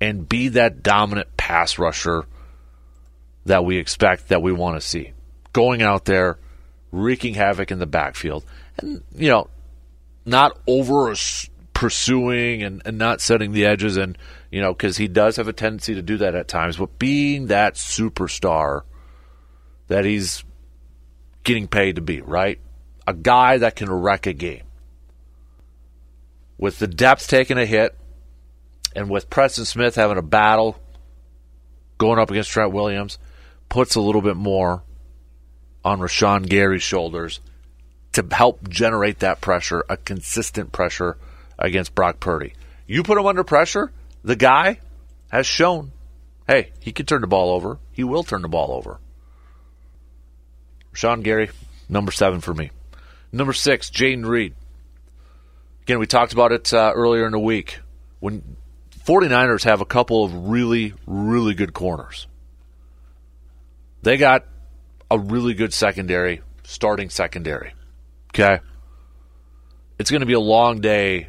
and 0.00 0.28
be 0.28 0.48
that 0.48 0.82
dominant 0.82 1.36
pass 1.36 1.78
rusher 1.78 2.26
that 3.46 3.64
we 3.64 3.78
expect, 3.78 4.28
that 4.28 4.42
we 4.42 4.52
want 4.52 4.80
to 4.80 4.86
see. 4.86 5.12
Going 5.52 5.82
out 5.82 6.04
there, 6.04 6.38
wreaking 6.92 7.34
havoc 7.34 7.70
in 7.70 7.78
the 7.78 7.86
backfield, 7.86 8.44
and, 8.78 9.02
you 9.14 9.28
know, 9.28 9.48
not 10.24 10.58
over 10.66 11.14
pursuing 11.74 12.62
and, 12.62 12.82
and 12.84 12.98
not 12.98 13.20
setting 13.20 13.52
the 13.52 13.66
edges, 13.66 13.96
and, 13.96 14.18
you 14.50 14.60
know, 14.60 14.72
because 14.72 14.96
he 14.96 15.08
does 15.08 15.36
have 15.36 15.48
a 15.48 15.52
tendency 15.52 15.94
to 15.94 16.02
do 16.02 16.16
that 16.18 16.34
at 16.34 16.48
times, 16.48 16.76
but 16.76 16.98
being 16.98 17.46
that 17.46 17.74
superstar 17.74 18.82
that 19.88 20.04
he's 20.04 20.44
getting 21.44 21.66
paid 21.66 21.96
to 21.96 22.02
be, 22.02 22.20
right? 22.20 22.60
A 23.06 23.14
guy 23.14 23.58
that 23.58 23.76
can 23.76 23.90
wreck 23.90 24.26
a 24.26 24.32
game. 24.32 24.64
With 26.58 26.78
the 26.78 26.86
depth 26.86 27.28
taking 27.28 27.56
a 27.56 27.64
hit 27.64 27.96
and 28.94 29.08
with 29.08 29.30
Preston 29.30 29.64
Smith 29.64 29.94
having 29.94 30.18
a 30.18 30.22
battle 30.22 30.76
going 31.96 32.18
up 32.18 32.30
against 32.30 32.50
Trent 32.50 32.72
Williams, 32.72 33.18
puts 33.68 33.94
a 33.94 34.00
little 34.00 34.22
bit 34.22 34.36
more 34.36 34.82
on 35.88 36.00
Rashan 36.00 36.46
Gary's 36.46 36.82
shoulders 36.82 37.40
to 38.12 38.26
help 38.30 38.68
generate 38.68 39.20
that 39.20 39.40
pressure, 39.40 39.82
a 39.88 39.96
consistent 39.96 40.70
pressure 40.70 41.16
against 41.58 41.94
Brock 41.94 42.20
Purdy. 42.20 42.52
You 42.86 43.02
put 43.02 43.16
him 43.16 43.24
under 43.24 43.42
pressure, 43.42 43.90
the 44.22 44.36
guy 44.36 44.80
has 45.30 45.46
shown, 45.46 45.92
hey, 46.46 46.72
he 46.80 46.92
can 46.92 47.06
turn 47.06 47.22
the 47.22 47.26
ball 47.26 47.50
over. 47.50 47.78
He 47.92 48.04
will 48.04 48.22
turn 48.22 48.42
the 48.42 48.48
ball 48.48 48.72
over. 48.72 48.98
Rashan 50.94 51.22
Gary, 51.22 51.48
number 51.88 52.12
seven 52.12 52.40
for 52.42 52.52
me. 52.52 52.70
Number 53.32 53.54
six, 53.54 53.90
Jayden 53.90 54.26
Reed. 54.26 54.54
Again, 55.84 55.98
we 55.98 56.06
talked 56.06 56.34
about 56.34 56.52
it 56.52 56.72
uh, 56.74 56.92
earlier 56.94 57.24
in 57.24 57.32
the 57.32 57.38
week. 57.38 57.80
When 58.20 58.56
49ers 59.06 59.64
have 59.64 59.80
a 59.80 59.86
couple 59.86 60.22
of 60.22 60.48
really, 60.48 60.92
really 61.06 61.54
good 61.54 61.72
corners, 61.72 62.26
they 64.02 64.18
got 64.18 64.44
a 65.10 65.18
really 65.18 65.54
good 65.54 65.72
secondary, 65.72 66.42
starting 66.64 67.10
secondary. 67.10 67.74
Okay? 68.34 68.60
It's 69.98 70.10
going 70.10 70.20
to 70.20 70.26
be 70.26 70.34
a 70.34 70.40
long 70.40 70.80
day, 70.80 71.28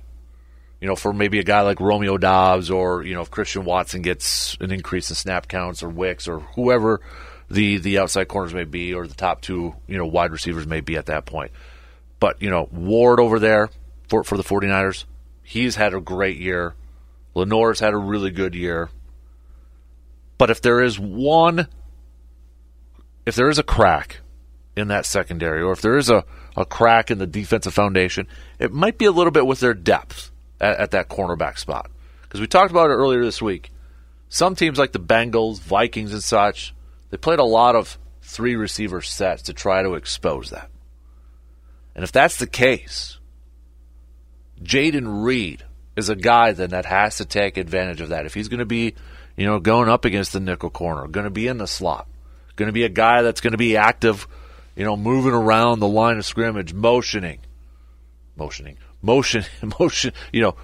you 0.80 0.88
know, 0.88 0.96
for 0.96 1.14
maybe 1.14 1.40
a 1.40 1.44
guy 1.44 1.62
like 1.62 1.80
Romeo 1.80 2.18
Doubs 2.18 2.70
or, 2.70 3.04
you 3.04 3.14
know, 3.14 3.22
if 3.22 3.32
Christian 3.32 3.66
Watson 3.66 4.02
gets 4.02 4.58
an 4.60 4.72
increase 4.72 5.10
in 5.10 5.16
snap 5.16 5.48
counts 5.48 5.82
or 5.82 5.90
Wicks 5.90 6.28
or 6.28 6.40
whoever 6.40 7.02
the, 7.50 7.78
the 7.78 8.00
outside 8.00 8.28
corners 8.28 8.54
may 8.54 8.66
be 8.66 8.94
or 8.94 9.08
the 9.08 9.16
top 9.16 9.42
two, 9.42 9.76
you 9.88 9.98
know, 9.98 10.06
wide 10.06 10.32
receivers 10.32 10.68
may 10.68 10.82
be 10.82 10.98
at 10.98 11.08
that 11.08 11.26
point. 11.26 11.52
But, 12.20 12.42
you 12.42 12.50
know, 12.50 12.68
Ward 12.72 13.20
over 13.20 13.40
there, 13.40 13.70
for, 14.10 14.24
for 14.24 14.36
the 14.36 14.44
49ers. 14.44 15.06
He's 15.44 15.76
had 15.76 15.94
a 15.94 16.02
great 16.02 16.38
year. 16.38 16.76
Lenoir's 17.36 17.80
had 17.80 17.94
a 17.94 17.98
really 17.98 18.32
good 18.32 18.56
year. 18.56 18.90
But 20.38 20.50
if 20.50 20.62
there 20.62 20.82
is 20.82 21.00
one, 21.00 21.68
if 23.26 23.36
there 23.36 23.50
is 23.50 23.60
a 23.60 23.64
crack 23.64 24.22
in 24.76 24.88
that 24.90 25.06
secondary, 25.06 25.62
or 25.62 25.72
if 25.72 25.82
there 25.82 25.98
is 25.98 26.10
a, 26.10 26.24
a 26.56 26.66
crack 26.66 27.12
in 27.12 27.18
the 27.18 27.28
defensive 27.28 27.74
foundation, 27.74 28.28
it 28.60 28.72
might 28.72 28.98
be 28.98 29.06
a 29.06 29.12
little 29.12 29.32
bit 29.32 29.46
with 29.46 29.60
their 29.60 29.74
depth 29.74 30.32
at, 30.60 30.78
at 30.78 30.92
that 30.92 31.10
cornerback 31.10 31.58
spot. 31.58 31.90
Because 32.22 32.42
we 32.42 32.48
talked 32.48 32.72
about 32.72 32.90
it 32.90 32.96
earlier 32.96 33.24
this 33.24 33.42
week. 33.42 33.72
Some 34.30 34.56
teams 34.56 34.78
like 34.78 34.92
the 34.92 35.00
Bengals, 35.00 35.60
Vikings, 35.60 36.14
and 36.14 36.24
such, 36.24 36.74
they 37.10 37.18
played 37.18 37.40
a 37.40 37.44
lot 37.44 37.76
of 37.76 37.98
three 38.22 38.56
receiver 38.56 39.02
sets 39.02 39.44
to 39.44 39.54
try 39.54 39.82
to 39.82 39.96
expose 39.96 40.52
that. 40.52 40.70
And 41.96 42.04
if 42.04 42.12
that's 42.12 42.38
the 42.38 42.48
case, 42.48 43.18
Jayden 44.62 45.24
Reed 45.24 45.64
is 45.96 46.10
a 46.10 46.16
guy 46.16 46.52
then 46.52 46.70
that 46.70 46.86
has 46.86 47.18
to 47.18 47.26
take 47.26 47.58
advantage 47.58 48.02
of 48.02 48.10
that. 48.10 48.26
If 48.26 48.34
he's 48.34 48.48
going 48.48 48.60
to 48.60 48.66
be, 48.66 48.94
you 49.36 49.46
know, 49.46 49.60
going 49.60 49.90
up 49.90 50.06
against 50.06 50.34
the 50.34 50.40
nickel 50.40 50.70
corner, 50.70 51.08
going 51.08 51.26
to 51.26 51.32
be 51.32 51.48
in 51.48 51.58
the 51.58 51.68
slot, 51.68 52.08
going 52.60 52.68
to 52.68 52.74
be 52.74 52.84
a 52.84 52.90
guy 52.90 53.24
that's 53.24 53.42
going 53.42 53.54
to 53.54 53.58
be 53.58 53.78
active, 53.78 54.28
you 54.76 54.84
know, 54.84 54.96
moving 54.96 55.32
around 55.32 55.80
the 55.80 55.88
line 55.88 56.18
of 56.18 56.26
scrimmage, 56.26 56.74
motioning, 56.74 57.40
motioning, 58.36 58.78
motion, 59.02 59.46
motion, 59.80 60.14
you 60.32 60.42
know, 60.42 60.56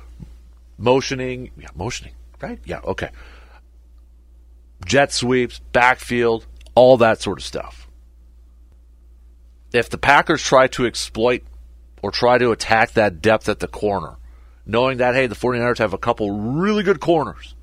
motioning, 0.78 1.52
yeah, 1.58 1.70
motioning, 1.74 2.14
right? 2.42 2.60
Yeah, 2.66 2.82
okay. 2.84 3.10
Jet 4.86 5.14
sweeps, 5.14 5.60
backfield, 5.72 6.46
all 6.76 6.98
that 6.98 7.22
sort 7.22 7.40
of 7.40 7.46
stuff. 7.46 7.88
If 9.74 9.90
the 9.90 9.98
Packers 9.98 10.44
try 10.44 10.68
to 10.68 10.86
exploit 10.86 11.44
or 12.04 12.12
try 12.12 12.38
to 12.38 12.52
attack 12.52 12.92
that 12.92 13.22
depth 13.22 13.50
at 13.50 13.62
the 13.62 13.68
corner, 13.68 14.18
knowing 14.66 14.98
that, 14.98 15.16
hey, 15.16 15.28
the 15.28 15.36
49ers 15.36 15.80
have 15.80 15.94
a 15.94 15.98
couple 15.98 16.30
really 16.30 16.84
good 16.84 17.00
corners, 17.00 17.56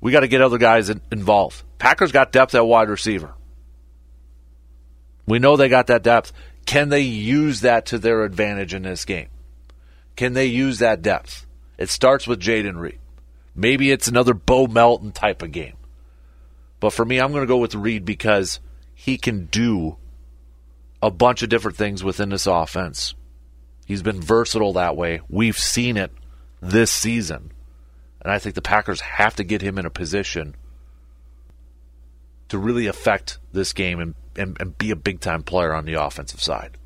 we 0.00 0.10
got 0.10 0.20
to 0.20 0.28
get 0.28 0.40
other 0.40 0.58
guys 0.58 0.90
involved. 1.12 1.62
Packers 1.78 2.12
got 2.12 2.32
depth 2.32 2.54
at 2.54 2.66
wide 2.66 2.88
receiver. 2.88 3.34
We 5.26 5.38
know 5.38 5.56
they 5.56 5.68
got 5.68 5.88
that 5.88 6.02
depth. 6.02 6.32
Can 6.64 6.88
they 6.88 7.00
use 7.00 7.60
that 7.60 7.86
to 7.86 7.98
their 7.98 8.24
advantage 8.24 8.74
in 8.74 8.82
this 8.82 9.04
game? 9.04 9.28
Can 10.16 10.32
they 10.32 10.46
use 10.46 10.78
that 10.78 11.02
depth? 11.02 11.46
It 11.78 11.90
starts 11.90 12.26
with 12.26 12.40
Jayden 12.40 12.78
Reed. 12.78 12.98
Maybe 13.54 13.90
it's 13.90 14.08
another 14.08 14.34
Bo 14.34 14.66
Melton 14.66 15.12
type 15.12 15.42
of 15.42 15.52
game. 15.52 15.76
But 16.80 16.92
for 16.92 17.04
me, 17.04 17.18
I'm 17.18 17.32
going 17.32 17.42
to 17.42 17.48
go 17.48 17.58
with 17.58 17.74
Reed 17.74 18.04
because 18.04 18.60
he 18.94 19.18
can 19.18 19.46
do 19.46 19.96
a 21.02 21.10
bunch 21.10 21.42
of 21.42 21.48
different 21.48 21.76
things 21.76 22.02
within 22.02 22.30
this 22.30 22.46
offense. 22.46 23.14
He's 23.86 24.02
been 24.02 24.20
versatile 24.20 24.74
that 24.74 24.96
way. 24.96 25.20
We've 25.28 25.58
seen 25.58 25.96
it 25.96 26.12
this 26.60 26.90
season. 26.90 27.52
And 28.20 28.32
I 28.32 28.38
think 28.38 28.54
the 28.54 28.62
Packers 28.62 29.00
have 29.00 29.36
to 29.36 29.44
get 29.44 29.62
him 29.62 29.78
in 29.78 29.86
a 29.86 29.90
position 29.90 30.56
to 32.48 32.58
really 32.58 32.86
affect 32.86 33.38
this 33.52 33.72
game 33.72 34.00
and, 34.00 34.14
and, 34.36 34.56
and 34.60 34.78
be 34.78 34.90
a 34.90 34.96
big 34.96 35.20
time 35.20 35.42
player 35.42 35.74
on 35.74 35.84
the 35.84 35.94
offensive 35.94 36.42
side. 36.42 36.78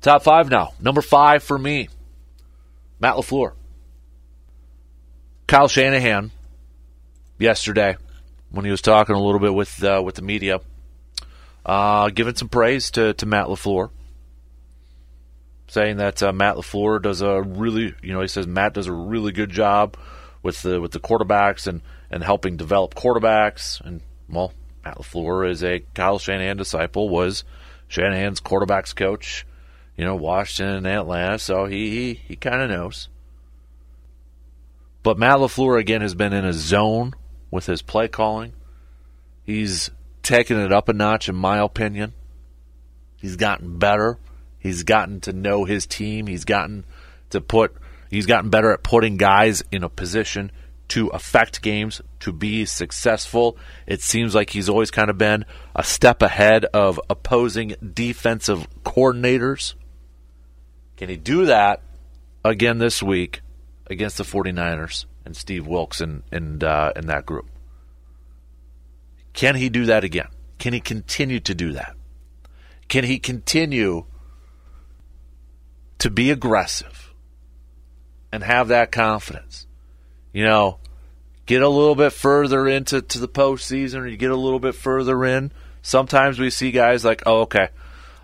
Top 0.00 0.22
five 0.22 0.50
now. 0.50 0.72
Number 0.80 1.02
five 1.02 1.42
for 1.42 1.58
me, 1.58 1.88
Matt 3.00 3.14
LaFleur. 3.14 3.52
Kyle 5.46 5.68
Shanahan 5.68 6.32
yesterday 7.38 7.96
when 8.50 8.64
he 8.64 8.70
was 8.70 8.82
talking 8.82 9.14
a 9.14 9.22
little 9.22 9.40
bit 9.40 9.54
with 9.54 9.82
uh, 9.82 10.02
with 10.04 10.14
the 10.14 10.22
media, 10.22 10.60
uh, 11.64 12.08
giving 12.10 12.34
some 12.34 12.48
praise 12.48 12.90
to, 12.92 13.14
to 13.14 13.26
Matt 13.26 13.46
LaFleur, 13.46 13.90
saying 15.68 15.98
that 15.98 16.22
uh, 16.22 16.32
Matt 16.32 16.56
LaFleur 16.56 17.02
does 17.02 17.20
a 17.20 17.42
really, 17.42 17.94
you 18.02 18.12
know, 18.12 18.20
he 18.20 18.28
says 18.28 18.46
Matt 18.46 18.74
does 18.74 18.86
a 18.86 18.92
really 18.92 19.32
good 19.32 19.50
job 19.50 19.96
with 20.42 20.62
the 20.62 20.80
with 20.80 20.92
the 20.92 21.00
quarterbacks 21.00 21.66
and 21.66 21.80
and 22.10 22.22
helping 22.22 22.56
develop 22.56 22.94
quarterbacks. 22.94 23.80
And 23.80 24.02
well, 24.28 24.52
Matt 24.84 24.98
LaFleur 24.98 25.50
is 25.50 25.64
a 25.64 25.80
Kyle 25.94 26.18
Shanahan 26.18 26.56
disciple, 26.56 27.08
was 27.08 27.44
Shanahan's 27.88 28.40
quarterbacks 28.40 28.94
coach, 28.94 29.46
you 29.96 30.04
know, 30.04 30.16
Washington 30.16 30.76
and 30.76 30.86
Atlanta, 30.86 31.38
so 31.38 31.66
he 31.66 31.90
he, 31.90 32.14
he 32.14 32.36
kind 32.36 32.62
of 32.62 32.70
knows. 32.70 33.08
But 35.02 35.18
Matt 35.18 35.38
LaFleur, 35.38 35.78
again, 35.78 36.00
has 36.00 36.14
been 36.14 36.32
in 36.32 36.44
a 36.44 36.52
zone 36.52 37.14
with 37.50 37.66
his 37.66 37.80
play 37.82 38.08
calling. 38.08 38.52
He's 39.44 39.90
taken 40.22 40.58
it 40.58 40.72
up 40.72 40.88
a 40.88 40.92
notch, 40.92 41.28
in 41.28 41.36
my 41.36 41.58
opinion. 41.58 42.12
He's 43.16 43.36
gotten 43.36 43.78
better. 43.78 44.18
He's 44.58 44.82
gotten 44.82 45.20
to 45.20 45.32
know 45.32 45.64
his 45.64 45.86
team. 45.86 46.26
He's 46.26 46.44
gotten 46.44 46.84
to 47.30 47.40
put, 47.40 47.76
he's 48.10 48.26
gotten 48.26 48.50
better 48.50 48.72
at 48.72 48.82
putting 48.82 49.16
guys 49.16 49.62
in 49.70 49.84
a 49.84 49.88
position 49.88 50.50
to 50.88 51.08
affect 51.08 51.62
games, 51.62 52.00
to 52.20 52.32
be 52.32 52.64
successful. 52.64 53.56
It 53.86 54.02
seems 54.02 54.34
like 54.34 54.50
he's 54.50 54.68
always 54.68 54.90
kind 54.90 55.10
of 55.10 55.18
been 55.18 55.44
a 55.74 55.82
step 55.82 56.22
ahead 56.22 56.64
of 56.66 57.00
opposing 57.10 57.74
defensive 57.94 58.66
coordinators. 58.84 59.74
Can 60.96 61.08
he 61.08 61.16
do 61.16 61.46
that 61.46 61.82
again 62.44 62.78
this 62.78 63.02
week? 63.02 63.40
against 63.88 64.18
the 64.18 64.24
49ers 64.24 65.06
and 65.24 65.36
Steve 65.36 65.66
Wilks 65.66 66.00
and 66.00 66.22
and 66.32 66.62
uh, 66.62 66.92
and 66.96 67.08
that 67.08 67.26
group. 67.26 67.48
Can 69.32 69.54
he 69.56 69.68
do 69.68 69.86
that 69.86 70.04
again? 70.04 70.28
Can 70.58 70.72
he 70.72 70.80
continue 70.80 71.40
to 71.40 71.54
do 71.54 71.72
that? 71.72 71.94
Can 72.88 73.04
he 73.04 73.18
continue 73.18 74.06
to 75.98 76.10
be 76.10 76.30
aggressive 76.30 77.12
and 78.32 78.42
have 78.42 78.68
that 78.68 78.90
confidence? 78.92 79.65
You 80.36 80.44
know, 80.44 80.76
get 81.46 81.62
a 81.62 81.68
little 81.68 81.94
bit 81.94 82.12
further 82.12 82.68
into 82.68 83.00
to 83.00 83.18
the 83.18 83.26
postseason, 83.26 84.00
or 84.00 84.06
you 84.06 84.18
get 84.18 84.30
a 84.30 84.36
little 84.36 84.60
bit 84.60 84.74
further 84.74 85.24
in. 85.24 85.50
Sometimes 85.80 86.38
we 86.38 86.50
see 86.50 86.72
guys 86.72 87.06
like, 87.06 87.22
oh, 87.24 87.40
okay, 87.44 87.70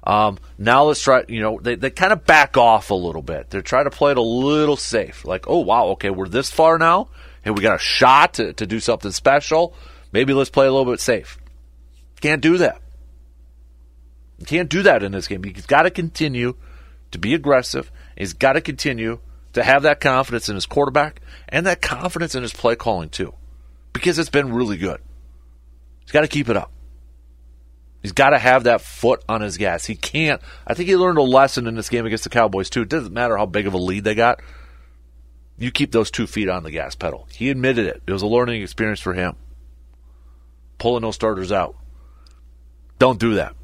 um, 0.05 0.37
now 0.59 0.85
let's 0.85 1.01
try, 1.01 1.25
you 1.27 1.41
know, 1.41 1.59
they, 1.59 1.75
they 1.75 1.89
kind 1.89 2.13
of 2.13 2.27
back 2.27 2.59
off 2.59 2.91
a 2.91 2.95
little 2.95 3.23
bit. 3.23 3.49
They're 3.49 3.63
trying 3.63 3.85
to 3.85 3.91
play 3.91 4.11
it 4.11 4.19
a 4.19 4.21
little 4.21 4.77
safe. 4.77 5.25
Like, 5.25 5.49
oh, 5.49 5.61
wow, 5.61 5.87
okay, 5.93 6.11
we're 6.11 6.29
this 6.29 6.51
far 6.51 6.77
now. 6.77 7.09
Hey, 7.41 7.51
we 7.51 7.63
got 7.63 7.77
a 7.77 7.83
shot 7.83 8.35
to, 8.35 8.53
to 8.53 8.67
do 8.67 8.79
something 8.79 9.11
special. 9.11 9.75
Maybe 10.13 10.35
let's 10.35 10.51
play 10.51 10.67
a 10.67 10.71
little 10.71 10.93
bit 10.93 11.01
safe. 11.01 11.39
Can't 12.21 12.43
do 12.43 12.59
that. 12.59 12.79
You 14.39 14.45
can't 14.45 14.69
do 14.69 14.83
that 14.83 15.03
in 15.03 15.13
this 15.13 15.29
game. 15.29 15.43
He's 15.45 15.65
got 15.65 15.85
to 15.85 15.91
continue 15.91 16.57
to 17.13 17.19
be 17.19 17.33
aggressive. 17.33 17.91
He's 18.19 18.35
got 18.35 18.53
to 18.53 18.61
continue 18.61 19.21
to 19.53 19.63
have 19.63 19.83
that 19.83 20.01
confidence 20.01 20.49
in 20.49 20.55
his 20.55 20.67
quarterback 20.67 21.21
and 21.49 21.67
that 21.67 21.83
confidence 21.83 22.35
in 22.35 22.43
his 22.43 22.53
play 22.53 22.77
calling, 22.77 23.09
too, 23.09 23.35
because 23.93 24.19
it's 24.19 24.31
been 24.31 24.53
really 24.53 24.77
good. 24.77 25.01
He's 26.01 26.13
got 26.13 26.23
to 26.23 26.29
keep 26.29 26.49
it 26.49 26.57
up. 26.57 26.71
He's 28.03 28.13
got 28.13 28.31
to 28.31 28.39
have 28.39 28.65
that 28.65 28.81
foot 28.81 29.23
on 29.29 29.43
his 29.43 29.57
gas. 29.57 29.85
He 29.85 29.95
can't. 29.95 30.43
I 30.67 30.75
think 30.75 30.89
he 30.89 30.97
learned 30.97 31.19
a 31.19 31.23
lesson 31.23 31.69
in 31.69 31.77
this 31.77 31.89
game 31.89 32.05
against 32.05 32.25
the 32.25 32.31
Cowboys, 32.31 32.69
too. 32.69 32.83
It 32.83 32.89
doesn't 32.89 33.13
matter 33.13 33.37
how 33.37 33.47
big 33.47 33.69
of 33.69 33.75
a 33.75 33.79
lead 33.79 34.03
they 34.03 34.17
got. 34.17 34.41
You 35.57 35.71
keep 35.71 35.93
those 35.93 36.11
two 36.11 36.27
feet 36.27 36.49
on 36.49 36.65
the 36.65 36.73
gas 36.73 36.97
pedal. 36.97 37.29
He 37.31 37.51
admitted 37.51 37.87
it. 37.87 38.03
It 38.05 38.13
was 38.13 38.23
a 38.23 38.27
learning 38.27 38.63
experience 38.63 38.99
for 38.99 39.15
him. 39.15 39.37
Pulling 40.79 41.03
those 41.03 41.15
starters 41.15 41.53
out. 41.53 41.77
Don't 42.99 43.21
do 43.21 43.35
that. 43.35 43.55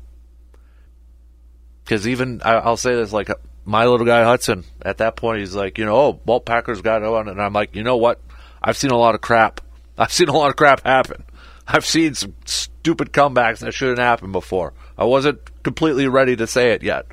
Because 1.83 2.07
even, 2.07 2.41
I'll 2.45 2.77
say 2.77 2.95
this, 2.95 3.13
like 3.13 3.31
my 3.69 3.85
little 3.85 4.07
guy 4.07 4.25
Hudson, 4.25 4.65
at 4.81 4.97
that 4.97 5.15
point, 5.17 5.41
he's 5.41 5.55
like, 5.55 5.77
you 5.77 5.85
know, 5.85 5.95
oh, 5.95 6.21
Walt 6.25 6.47
Packers 6.47 6.81
got 6.81 7.03
on. 7.03 7.29
And 7.29 7.41
I'm 7.41 7.53
like, 7.53 7.77
you 7.77 7.83
know 7.83 7.99
what? 7.99 8.19
I've 8.63 8.79
seen 8.79 8.91
a 8.91 8.97
lot 8.97 9.15
of 9.15 9.21
crap. 9.21 9.61
I've 9.99 10.13
seen 10.13 10.29
a 10.29 10.37
lot 10.37 10.49
of 10.49 10.57
crap 10.57 10.85
happen. 10.85 11.23
I've 11.67 11.85
seen 11.85 12.15
some 12.15 12.35
stupid 12.47 13.13
comebacks 13.13 13.59
that 13.59 13.75
shouldn't 13.75 13.99
happen 13.99 14.33
before. 14.33 14.73
I 14.97 15.05
wasn't 15.05 15.63
completely 15.63 16.09
ready 16.09 16.35
to 16.37 16.47
say 16.47 16.73
it 16.73 16.83
yet. 16.83 17.05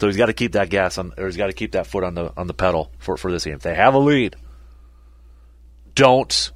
So 0.00 0.06
he's 0.06 0.16
got 0.16 0.26
to 0.26 0.32
keep 0.32 0.52
that 0.52 0.70
gas 0.70 0.96
on, 0.96 1.12
or 1.18 1.26
he's 1.26 1.36
got 1.36 1.48
to 1.48 1.52
keep 1.52 1.72
that 1.72 1.86
foot 1.86 2.04
on 2.04 2.14
the 2.14 2.32
on 2.36 2.46
the 2.46 2.54
pedal 2.54 2.90
for 2.98 3.18
for 3.18 3.30
this 3.30 3.44
game. 3.44 3.54
If 3.54 3.62
they 3.62 3.74
have 3.74 3.94
a 3.94 3.98
lead, 3.98 4.36
don't 5.94 6.52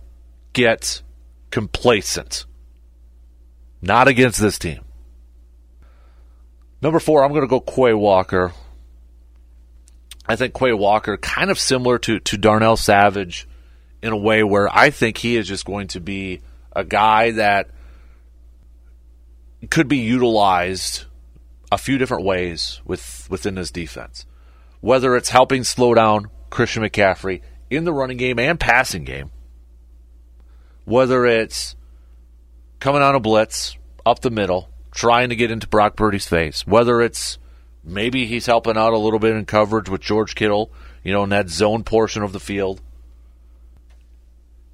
get 0.55 1.03
complacent. 1.51 2.47
Not 3.83 4.09
against 4.09 4.41
this 4.41 4.59
team. 4.59 4.81
Number 6.83 6.99
four, 6.99 7.23
I'm 7.23 7.31
going 7.31 7.43
to 7.43 7.47
go 7.47 7.61
Quay 7.61 7.93
Walker. 7.93 8.53
I 10.27 10.37
think 10.37 10.55
Quay 10.55 10.73
Walker, 10.73 11.17
kind 11.17 11.51
of 11.51 11.59
similar 11.59 11.99
to 12.01 12.21
to 12.21 12.39
Darnell 12.39 12.77
Savage 12.77 13.47
in 14.03 14.13
a 14.13 14.17
way 14.17 14.43
where 14.43 14.69
I 14.75 14.91
think 14.91 15.19
he 15.19 15.37
is 15.37 15.47
just 15.47 15.65
going 15.65 15.89
to 15.89 16.01
be 16.01 16.41
a 16.75 16.85
guy 16.85 17.33
that 17.33 17.71
could 19.71 19.89
be 19.89 19.99
utilized 19.99 21.05
a 21.71 21.77
few 21.77 21.99
different 21.99 22.25
ways 22.25 22.81
with 22.85 23.27
within 23.31 23.57
this 23.57 23.71
defense. 23.71 24.25
Whether 24.81 25.17
it's 25.17 25.29
helping 25.29 25.65
slow 25.65 25.93
down 25.93 26.31
Christian 26.49 26.83
McCaffrey 26.83 27.43
in 27.69 27.85
the 27.85 27.93
running 27.93 28.17
game 28.17 28.39
and 28.39 28.59
passing 28.59 29.05
game, 29.05 29.31
whether 30.85 31.27
it's 31.27 31.77
coming 32.79 33.03
on 33.03 33.15
a 33.15 33.21
blitz 33.21 33.77
up 34.07 34.21
the 34.21 34.31
middle, 34.31 34.70
trying 34.91 35.29
to 35.29 35.37
get 35.37 35.51
into 35.51 35.69
Brock 35.69 35.97
Purdy's 35.97 36.27
face, 36.27 36.67
whether 36.67 37.01
it's 37.01 37.39
maybe 37.85 38.27
he's 38.27 38.47
helping 38.47 38.77
out 38.77 38.93
a 38.93 38.99
little 38.99 39.19
bit 39.19 39.37
in 39.37 39.47
coverage 39.47 39.89
with 39.89 40.01
George 40.01 40.35
Kittle, 40.35 40.71
you 41.03 41.13
know, 41.13 41.25
in 41.25 41.31
that 41.31 41.49
zone 41.49 41.85
portion 41.85 42.23
of 42.23 42.33
the 42.33 42.41
field 42.41 42.81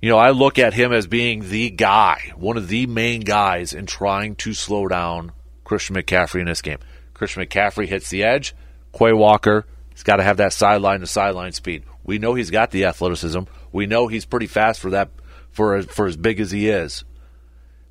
you 0.00 0.10
know, 0.10 0.18
I 0.18 0.30
look 0.30 0.58
at 0.58 0.74
him 0.74 0.92
as 0.92 1.06
being 1.06 1.48
the 1.48 1.70
guy, 1.70 2.32
one 2.36 2.56
of 2.56 2.68
the 2.68 2.86
main 2.86 3.22
guys 3.22 3.72
in 3.72 3.86
trying 3.86 4.36
to 4.36 4.52
slow 4.52 4.86
down 4.86 5.32
Christian 5.64 5.96
McCaffrey 5.96 6.40
in 6.40 6.46
this 6.46 6.62
game. 6.62 6.78
Christian 7.14 7.42
McCaffrey 7.42 7.86
hits 7.86 8.10
the 8.10 8.22
edge. 8.22 8.54
Quay 8.96 9.12
Walker, 9.12 9.66
he's 9.90 10.02
got 10.02 10.16
to 10.16 10.22
have 10.22 10.36
that 10.36 10.52
sideline 10.52 11.00
to 11.00 11.06
sideline 11.06 11.52
speed. 11.52 11.84
We 12.04 12.18
know 12.18 12.34
he's 12.34 12.50
got 12.50 12.70
the 12.70 12.84
athleticism. 12.84 13.40
We 13.72 13.86
know 13.86 14.06
he's 14.06 14.24
pretty 14.26 14.46
fast 14.46 14.80
for 14.80 14.90
that 14.90 15.10
for 15.50 15.82
for 15.82 16.06
as 16.06 16.16
big 16.16 16.40
as 16.40 16.50
he 16.50 16.68
is. 16.68 17.04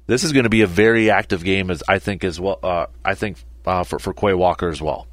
This 0.08 0.24
is 0.24 0.34
going 0.34 0.44
to 0.44 0.50
be 0.50 0.62
a 0.62 0.68
very 0.68 1.10
active 1.10 1.44
game, 1.44 1.72
as 1.72 1.82
I 1.88 2.00
think 2.00 2.24
as 2.24 2.40
well. 2.40 2.60
Uh, 2.62 2.86
I 3.04 3.16
think 3.16 3.38
uh, 3.66 3.84
for 3.84 4.00
for 4.00 4.14
Quay 4.14 4.34
Walker 4.34 4.70
as 4.70 4.82
well. 4.82 5.08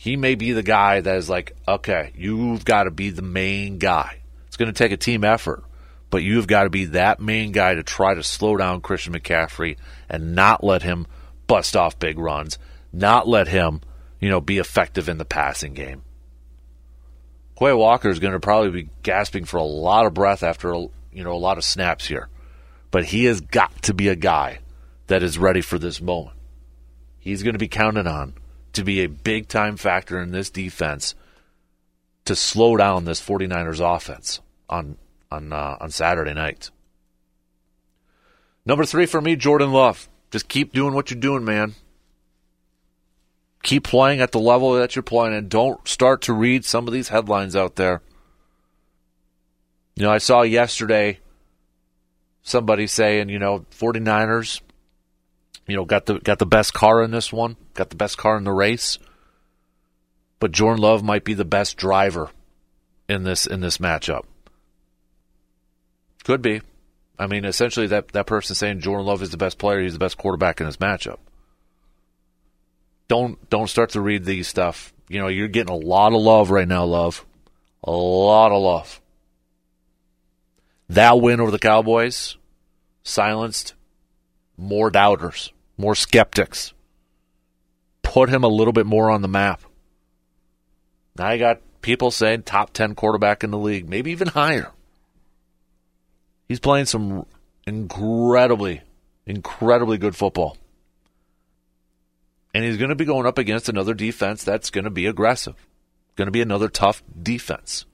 he 0.00 0.16
may 0.16 0.36
be 0.36 0.52
the 0.52 0.62
guy 0.62 1.00
that 1.00 1.16
is 1.16 1.28
like, 1.28 1.56
okay, 1.66 2.12
you've 2.16 2.64
got 2.64 2.84
to 2.84 2.90
be 2.92 3.10
the 3.10 3.20
main 3.20 3.78
guy. 3.78 4.20
It's 4.46 4.56
going 4.56 4.72
to 4.72 4.72
take 4.72 4.92
a 4.92 4.96
team 4.96 5.24
effort, 5.24 5.64
but 6.08 6.22
you've 6.22 6.46
got 6.46 6.64
to 6.64 6.70
be 6.70 6.84
that 6.86 7.18
main 7.20 7.50
guy 7.50 7.74
to 7.74 7.82
try 7.82 8.14
to 8.14 8.22
slow 8.22 8.56
down 8.56 8.80
Christian 8.80 9.12
McCaffrey 9.12 9.76
and 10.08 10.36
not 10.36 10.62
let 10.62 10.82
him 10.82 11.08
bust 11.48 11.76
off 11.76 11.98
big 11.98 12.16
runs, 12.16 12.58
not 12.92 13.26
let 13.26 13.48
him, 13.48 13.80
you 14.20 14.28
know, 14.28 14.40
be 14.40 14.58
effective 14.58 15.08
in 15.08 15.18
the 15.18 15.24
passing 15.24 15.74
game. 15.74 16.02
Quay 17.58 17.72
Walker 17.72 18.08
is 18.08 18.20
going 18.20 18.34
to 18.34 18.40
probably 18.40 18.70
be 18.70 18.90
gasping 19.02 19.46
for 19.46 19.56
a 19.56 19.64
lot 19.64 20.06
of 20.06 20.14
breath 20.14 20.44
after, 20.44 20.72
you 21.12 21.24
know, 21.24 21.32
a 21.32 21.34
lot 21.34 21.58
of 21.58 21.64
snaps 21.64 22.06
here. 22.06 22.28
But 22.90 23.06
he 23.06 23.24
has 23.26 23.40
got 23.40 23.82
to 23.82 23.94
be 23.94 24.08
a 24.08 24.16
guy 24.16 24.60
that 25.08 25.22
is 25.22 25.38
ready 25.38 25.60
for 25.60 25.78
this 25.78 26.00
moment. 26.00 26.36
He's 27.18 27.42
going 27.42 27.54
to 27.54 27.58
be 27.58 27.68
counted 27.68 28.06
on 28.06 28.34
to 28.72 28.84
be 28.84 29.00
a 29.00 29.08
big 29.08 29.48
time 29.48 29.76
factor 29.76 30.20
in 30.20 30.30
this 30.30 30.50
defense 30.50 31.14
to 32.24 32.36
slow 32.36 32.76
down 32.76 33.04
this 33.04 33.20
49ers 33.20 33.96
offense 33.96 34.40
on 34.68 34.96
on 35.30 35.52
uh, 35.52 35.76
on 35.80 35.90
Saturday 35.90 36.34
night. 36.34 36.70
Number 38.64 38.84
3 38.84 39.06
for 39.06 39.20
me 39.20 39.36
Jordan 39.36 39.72
Love. 39.72 40.08
Just 40.30 40.48
keep 40.48 40.72
doing 40.72 40.94
what 40.94 41.10
you're 41.10 41.20
doing, 41.20 41.44
man. 41.44 41.74
Keep 43.62 43.84
playing 43.84 44.20
at 44.20 44.32
the 44.32 44.38
level 44.38 44.74
that 44.74 44.94
you're 44.94 45.02
playing 45.02 45.34
and 45.34 45.48
don't 45.48 45.86
start 45.88 46.22
to 46.22 46.32
read 46.32 46.64
some 46.64 46.86
of 46.86 46.92
these 46.92 47.08
headlines 47.08 47.56
out 47.56 47.76
there. 47.76 48.02
You 49.96 50.04
know, 50.04 50.12
I 50.12 50.18
saw 50.18 50.42
yesterday 50.42 51.18
somebody 52.48 52.86
saying, 52.86 53.28
you 53.28 53.38
know, 53.38 53.66
49ers 53.78 54.60
you 55.68 55.76
know, 55.76 55.84
got 55.84 56.06
the 56.06 56.18
got 56.18 56.38
the 56.38 56.46
best 56.46 56.72
car 56.72 57.02
in 57.02 57.10
this 57.12 57.32
one, 57.32 57.56
got 57.74 57.90
the 57.90 57.96
best 57.96 58.16
car 58.16 58.36
in 58.36 58.44
the 58.44 58.52
race. 58.52 58.98
But 60.40 60.50
Jordan 60.50 60.80
Love 60.80 61.04
might 61.04 61.24
be 61.24 61.34
the 61.34 61.44
best 61.44 61.76
driver 61.76 62.30
in 63.08 63.22
this 63.22 63.46
in 63.46 63.60
this 63.60 63.78
matchup. 63.78 64.24
Could 66.24 66.42
be. 66.42 66.62
I 67.18 67.26
mean, 67.26 67.44
essentially 67.44 67.86
that 67.88 68.08
that 68.08 68.26
person 68.26 68.56
saying 68.56 68.80
Jordan 68.80 69.06
Love 69.06 69.22
is 69.22 69.30
the 69.30 69.36
best 69.36 69.58
player, 69.58 69.82
he's 69.82 69.92
the 69.92 69.98
best 69.98 70.16
quarterback 70.16 70.60
in 70.60 70.66
this 70.66 70.78
matchup. 70.78 71.18
Don't 73.08 73.48
don't 73.50 73.68
start 73.68 73.90
to 73.90 74.00
read 74.00 74.24
these 74.24 74.48
stuff. 74.48 74.94
You 75.08 75.20
know, 75.20 75.28
you're 75.28 75.48
getting 75.48 75.72
a 75.72 75.76
lot 75.76 76.14
of 76.14 76.20
love 76.20 76.50
right 76.50 76.68
now, 76.68 76.84
love. 76.84 77.26
A 77.84 77.90
lot 77.90 78.52
of 78.52 78.62
love. 78.62 79.00
That 80.88 81.20
win 81.20 81.40
over 81.40 81.50
the 81.50 81.58
Cowboys 81.58 82.36
silenced 83.02 83.74
more 84.56 84.90
doubters 84.90 85.52
more 85.78 85.94
skeptics. 85.94 86.74
Put 88.02 88.28
him 88.28 88.42
a 88.42 88.48
little 88.48 88.72
bit 88.72 88.84
more 88.84 89.10
on 89.10 89.22
the 89.22 89.28
map. 89.28 89.62
Now 91.16 91.30
you 91.30 91.38
got 91.38 91.60
people 91.80 92.10
saying 92.10 92.42
top 92.42 92.72
10 92.72 92.94
quarterback 92.94 93.44
in 93.44 93.50
the 93.50 93.58
league, 93.58 93.88
maybe 93.88 94.10
even 94.10 94.28
higher. 94.28 94.72
He's 96.48 96.60
playing 96.60 96.86
some 96.86 97.26
incredibly, 97.66 98.82
incredibly 99.26 99.98
good 99.98 100.16
football. 100.16 100.56
And 102.54 102.64
he's 102.64 102.78
going 102.78 102.88
to 102.88 102.96
be 102.96 103.04
going 103.04 103.26
up 103.26 103.38
against 103.38 103.68
another 103.68 103.94
defense 103.94 104.42
that's 104.42 104.70
going 104.70 104.84
to 104.84 104.90
be 104.90 105.06
aggressive, 105.06 105.54
going 106.16 106.26
to 106.26 106.32
be 106.32 106.40
another 106.40 106.68
tough 106.68 107.02
defense. 107.20 107.84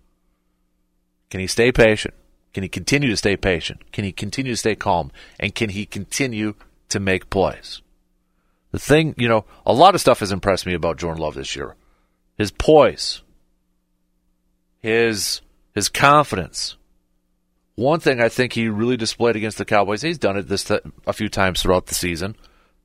Can 1.29 1.41
he 1.41 1.47
stay 1.47 1.73
patient? 1.73 2.15
Can 2.55 2.63
he 2.63 2.69
continue 2.69 3.11
to 3.11 3.17
stay 3.17 3.37
patient? 3.37 3.93
Can 3.93 4.05
he 4.05 4.13
continue 4.13 4.53
to 4.53 4.57
stay 4.57 4.75
calm? 4.75 5.11
And 5.39 5.55
can 5.55 5.71
he 5.71 5.85
continue 5.85 6.55
to 6.95 7.01
make 7.01 7.29
plays. 7.29 7.83
The 8.71 8.79
thing, 8.79 9.17
you 9.19 9.29
know, 9.29 9.45
a 9.67 9.73
lot 9.73 9.97
of 9.97 10.01
stuff 10.01 10.21
has 10.21 10.31
impressed 10.31 10.65
me 10.65 10.75
about 10.75 10.97
Jordan 10.97 11.21
Love 11.21 11.35
this 11.35 11.57
year. 11.57 11.75
His 12.39 12.53
poise, 12.53 13.23
his 14.81 15.41
his 15.75 15.89
confidence. 15.89 16.77
One 17.75 17.99
thing 17.99 18.21
I 18.21 18.29
think 18.29 18.53
he 18.53 18.69
really 18.69 18.97
displayed 18.97 19.35
against 19.35 19.59
the 19.59 19.65
Cowboys, 19.65 20.03
he's 20.03 20.19
done 20.19 20.37
it 20.37 20.47
this 20.47 20.63
th- 20.63 20.83
a 21.05 21.13
few 21.13 21.29
times 21.29 21.61
throughout 21.61 21.87
the 21.87 21.97
season. 21.97 22.37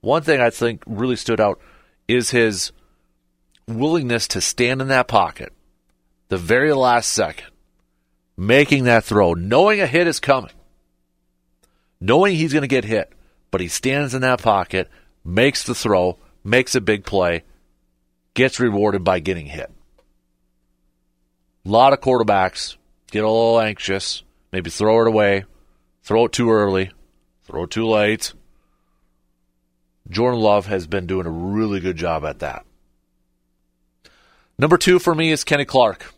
One 0.02 0.24
thing 0.24 0.42
I 0.42 0.50
think 0.50 0.82
really 0.88 1.16
stood 1.16 1.40
out 1.40 1.60
is 2.08 2.32
his 2.32 2.72
willingness 3.68 4.28
to 4.30 4.42
stand 4.42 4.82
in 4.82 4.88
that 4.88 5.08
pocket 5.08 5.54
the 6.30 6.38
very 6.38 6.74
last 6.74 7.10
second, 7.10 7.50
making 8.40 8.86
that 8.86 9.04
throw, 9.04 9.34
knowing 9.34 9.82
a 9.82 9.86
hit 9.86 10.08
is 10.08 10.22
coming, 10.22 10.52
knowing 12.00 12.34
he's 12.34 12.54
going 12.54 12.62
to 12.62 12.70
get 12.70 12.86
hit, 12.86 13.12
but 13.52 13.60
he 13.60 13.68
stands 13.68 14.16
in 14.16 14.22
that 14.22 14.42
pocket, 14.42 14.90
makes 15.26 15.64
the 15.64 15.76
throw, 15.76 16.18
makes 16.42 16.74
a 16.74 16.80
big 16.80 17.04
play, 17.04 17.44
gets 18.36 18.58
rewarded 18.58 19.04
by 19.04 19.20
getting 19.20 19.46
hit. 19.46 19.70
A 21.66 21.70
lot 21.70 21.92
of 21.92 22.00
quarterbacks 22.00 22.78
get 23.12 23.26
a 23.26 23.30
little 23.30 23.60
anxious, 23.60 24.24
maybe 24.54 24.70
throw 24.70 25.02
it 25.02 25.08
away, 25.08 25.44
throw 26.04 26.24
it 26.26 26.32
too 26.32 26.50
early, 26.50 26.92
throw 27.44 27.64
it 27.64 27.72
too 27.72 27.86
late. 27.86 28.32
Jordan 30.10 30.40
Love 30.40 30.66
has 30.68 30.88
been 30.88 31.08
doing 31.08 31.26
a 31.26 31.30
really 31.30 31.82
good 31.82 31.98
job 31.98 32.24
at 32.24 32.40
that. 32.40 32.66
Number 34.58 34.78
two 34.78 34.98
for 34.98 35.14
me 35.14 35.30
is 35.30 35.44
Kenny 35.44 35.66
Clark. 35.66 36.14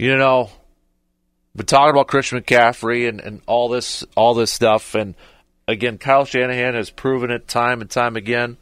You 0.00 0.16
know, 0.16 0.48
but 1.54 1.66
talking 1.66 1.90
about 1.90 2.08
Christian 2.08 2.40
McCaffrey 2.40 3.06
and, 3.06 3.20
and 3.20 3.42
all 3.44 3.68
this 3.68 4.02
all 4.16 4.32
this 4.32 4.50
stuff, 4.50 4.94
and 4.94 5.14
again, 5.68 5.98
Kyle 5.98 6.24
Shanahan 6.24 6.72
has 6.72 6.88
proven 6.88 7.30
it 7.30 7.46
time 7.46 7.82
and 7.82 7.90
time 7.90 8.16
again. 8.16 8.56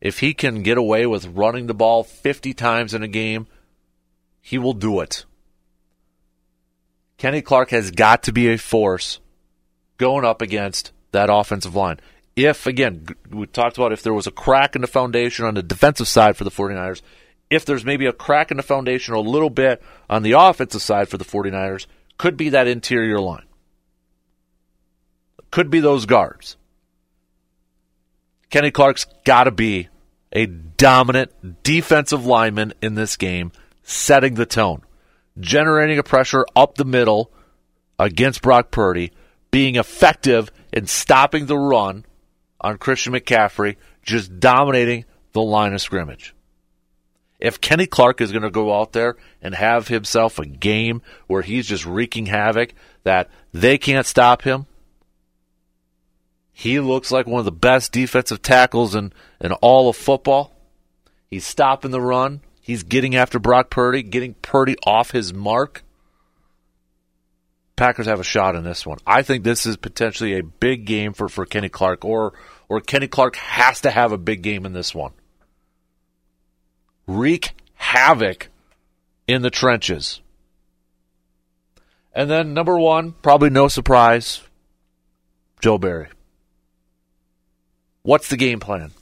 If 0.00 0.20
he 0.20 0.32
can 0.32 0.62
get 0.62 0.78
away 0.78 1.04
with 1.04 1.26
running 1.26 1.66
the 1.66 1.74
ball 1.74 2.04
50 2.04 2.54
times 2.54 2.94
in 2.94 3.02
a 3.02 3.08
game, 3.08 3.48
he 4.40 4.56
will 4.56 4.72
do 4.72 5.00
it. 5.00 5.26
Kenny 7.18 7.42
Clark 7.42 7.68
has 7.68 7.90
got 7.90 8.22
to 8.22 8.32
be 8.32 8.48
a 8.48 8.56
force 8.56 9.20
going 9.98 10.24
up 10.24 10.40
against 10.40 10.92
that 11.12 11.28
offensive 11.30 11.74
line. 11.74 12.00
If, 12.34 12.66
again, 12.66 13.08
we 13.28 13.44
talked 13.44 13.76
about 13.76 13.92
if 13.92 14.02
there 14.02 14.14
was 14.14 14.26
a 14.26 14.30
crack 14.30 14.74
in 14.74 14.80
the 14.80 14.86
foundation 14.86 15.44
on 15.44 15.52
the 15.52 15.62
defensive 15.62 16.08
side 16.08 16.38
for 16.38 16.44
the 16.44 16.50
49ers, 16.50 17.02
if 17.50 17.64
there's 17.64 17.84
maybe 17.84 18.06
a 18.06 18.12
crack 18.12 18.50
in 18.50 18.56
the 18.56 18.62
foundation 18.62 19.14
a 19.14 19.20
little 19.20 19.50
bit 19.50 19.82
on 20.08 20.22
the 20.22 20.32
offensive 20.32 20.82
side 20.82 21.08
for 21.08 21.16
the 21.16 21.24
49ers, 21.24 21.86
could 22.18 22.36
be 22.36 22.50
that 22.50 22.66
interior 22.66 23.20
line. 23.20 23.46
Could 25.50 25.70
be 25.70 25.80
those 25.80 26.06
guards. 26.06 26.56
Kenny 28.50 28.70
Clark's 28.70 29.06
got 29.24 29.44
to 29.44 29.50
be 29.50 29.88
a 30.32 30.46
dominant 30.46 31.62
defensive 31.62 32.26
lineman 32.26 32.74
in 32.82 32.94
this 32.94 33.16
game, 33.16 33.52
setting 33.82 34.34
the 34.34 34.46
tone, 34.46 34.82
generating 35.38 35.98
a 35.98 36.02
pressure 36.02 36.44
up 36.54 36.74
the 36.74 36.84
middle 36.84 37.32
against 37.98 38.42
Brock 38.42 38.70
Purdy, 38.70 39.12
being 39.50 39.76
effective 39.76 40.50
in 40.72 40.86
stopping 40.86 41.46
the 41.46 41.58
run 41.58 42.04
on 42.60 42.78
Christian 42.78 43.14
McCaffrey, 43.14 43.76
just 44.02 44.38
dominating 44.40 45.04
the 45.32 45.42
line 45.42 45.72
of 45.72 45.80
scrimmage. 45.80 46.34
If 47.38 47.60
Kenny 47.60 47.86
Clark 47.86 48.20
is 48.20 48.32
going 48.32 48.42
to 48.42 48.50
go 48.50 48.78
out 48.78 48.92
there 48.92 49.16
and 49.40 49.54
have 49.54 49.88
himself 49.88 50.38
a 50.38 50.46
game 50.46 51.02
where 51.28 51.42
he's 51.42 51.66
just 51.66 51.86
wreaking 51.86 52.26
havoc, 52.26 52.74
that 53.04 53.30
they 53.52 53.78
can't 53.78 54.06
stop 54.06 54.42
him, 54.42 54.66
he 56.52 56.80
looks 56.80 57.12
like 57.12 57.26
one 57.26 57.38
of 57.38 57.44
the 57.44 57.52
best 57.52 57.92
defensive 57.92 58.42
tackles 58.42 58.96
in, 58.96 59.12
in 59.40 59.52
all 59.52 59.88
of 59.88 59.96
football. 59.96 60.52
He's 61.30 61.46
stopping 61.46 61.92
the 61.92 62.00
run. 62.00 62.40
He's 62.60 62.82
getting 62.82 63.14
after 63.14 63.38
Brock 63.38 63.70
Purdy, 63.70 64.02
getting 64.02 64.34
Purdy 64.34 64.76
off 64.84 65.12
his 65.12 65.32
mark. 65.32 65.84
Packers 67.76 68.06
have 68.06 68.18
a 68.18 68.24
shot 68.24 68.56
in 68.56 68.64
this 68.64 68.84
one. 68.84 68.98
I 69.06 69.22
think 69.22 69.44
this 69.44 69.64
is 69.64 69.76
potentially 69.76 70.36
a 70.36 70.42
big 70.42 70.84
game 70.84 71.12
for, 71.12 71.28
for 71.28 71.46
Kenny 71.46 71.68
Clark, 71.68 72.04
or 72.04 72.32
or 72.68 72.80
Kenny 72.80 73.06
Clark 73.06 73.36
has 73.36 73.82
to 73.82 73.90
have 73.90 74.10
a 74.10 74.18
big 74.18 74.42
game 74.42 74.66
in 74.66 74.72
this 74.72 74.92
one 74.92 75.12
wreak 77.08 77.54
havoc 77.74 78.50
in 79.26 79.42
the 79.42 79.50
trenches. 79.50 80.20
And 82.14 82.30
then 82.30 82.54
number 82.54 82.78
one, 82.78 83.12
probably 83.12 83.50
no 83.50 83.66
surprise, 83.66 84.42
Joe 85.60 85.78
Barry. 85.78 86.08
What's 88.02 88.28
the 88.28 88.36
game 88.36 88.60
plan? 88.60 88.92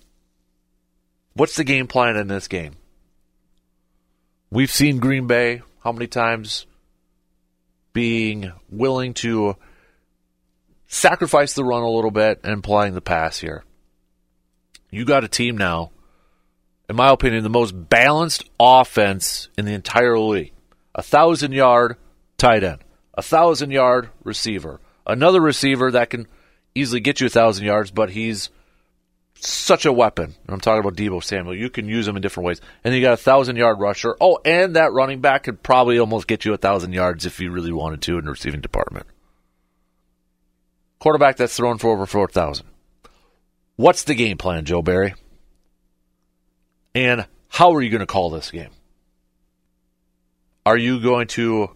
What's 1.34 1.56
the 1.56 1.64
game 1.64 1.86
plan 1.86 2.16
in 2.16 2.28
this 2.28 2.48
game? 2.48 2.76
We've 4.50 4.70
seen 4.70 4.98
Green 4.98 5.26
Bay 5.26 5.62
how 5.82 5.92
many 5.92 6.06
times 6.06 6.66
being 7.92 8.52
willing 8.70 9.14
to 9.14 9.56
sacrifice 10.86 11.54
the 11.54 11.64
run 11.64 11.82
a 11.82 11.90
little 11.90 12.10
bit 12.10 12.40
and 12.44 12.62
playing 12.62 12.94
the 12.94 13.00
pass 13.00 13.38
here. 13.38 13.64
You 14.90 15.04
got 15.04 15.24
a 15.24 15.28
team 15.28 15.58
now 15.58 15.90
in 16.88 16.96
my 16.96 17.10
opinion, 17.10 17.42
the 17.42 17.48
most 17.48 17.72
balanced 17.72 18.48
offense 18.60 19.48
in 19.58 19.64
the 19.64 19.72
entire 19.72 20.18
league. 20.18 20.52
A 20.94 21.02
thousand 21.02 21.52
yard 21.52 21.96
tight 22.38 22.62
end, 22.62 22.78
a 23.14 23.22
thousand 23.22 23.70
yard 23.70 24.10
receiver, 24.24 24.80
another 25.06 25.40
receiver 25.40 25.90
that 25.90 26.10
can 26.10 26.26
easily 26.74 27.00
get 27.00 27.20
you 27.20 27.26
a 27.26 27.30
thousand 27.30 27.64
yards, 27.66 27.90
but 27.90 28.10
he's 28.10 28.50
such 29.38 29.84
a 29.84 29.92
weapon. 29.92 30.34
I'm 30.48 30.60
talking 30.60 30.80
about 30.80 30.96
Deebo 30.96 31.22
Samuel. 31.22 31.54
You 31.54 31.68
can 31.68 31.88
use 31.88 32.08
him 32.08 32.16
in 32.16 32.22
different 32.22 32.46
ways. 32.46 32.60
And 32.84 32.94
you 32.94 33.02
got 33.02 33.12
a 33.12 33.18
thousand 33.18 33.56
yard 33.56 33.78
rusher. 33.78 34.16
Oh, 34.20 34.38
and 34.44 34.76
that 34.76 34.92
running 34.92 35.20
back 35.20 35.44
could 35.44 35.62
probably 35.62 35.98
almost 35.98 36.26
get 36.26 36.44
you 36.44 36.54
a 36.54 36.58
thousand 36.58 36.92
yards 36.92 37.26
if 37.26 37.38
you 37.40 37.50
really 37.50 37.72
wanted 37.72 38.02
to 38.02 38.18
in 38.18 38.24
the 38.24 38.30
receiving 38.30 38.60
department. 38.60 39.06
Quarterback 40.98 41.36
that's 41.36 41.56
thrown 41.56 41.78
for 41.78 41.90
over 41.90 42.06
four 42.06 42.28
thousand. 42.28 42.66
What's 43.76 44.04
the 44.04 44.14
game 44.14 44.38
plan, 44.38 44.64
Joe 44.64 44.80
Barry? 44.80 45.14
And 46.96 47.26
how 47.48 47.74
are 47.74 47.82
you 47.82 47.90
going 47.90 48.00
to 48.00 48.06
call 48.06 48.30
this 48.30 48.50
game? 48.50 48.70
Are 50.64 50.78
you 50.78 50.98
going 50.98 51.26
to 51.28 51.68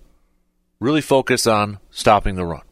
really 0.81 1.03
focus 1.03 1.47
on 1.47 1.79
stopping 1.91 2.37
the 2.37 2.47
run? 2.47 2.63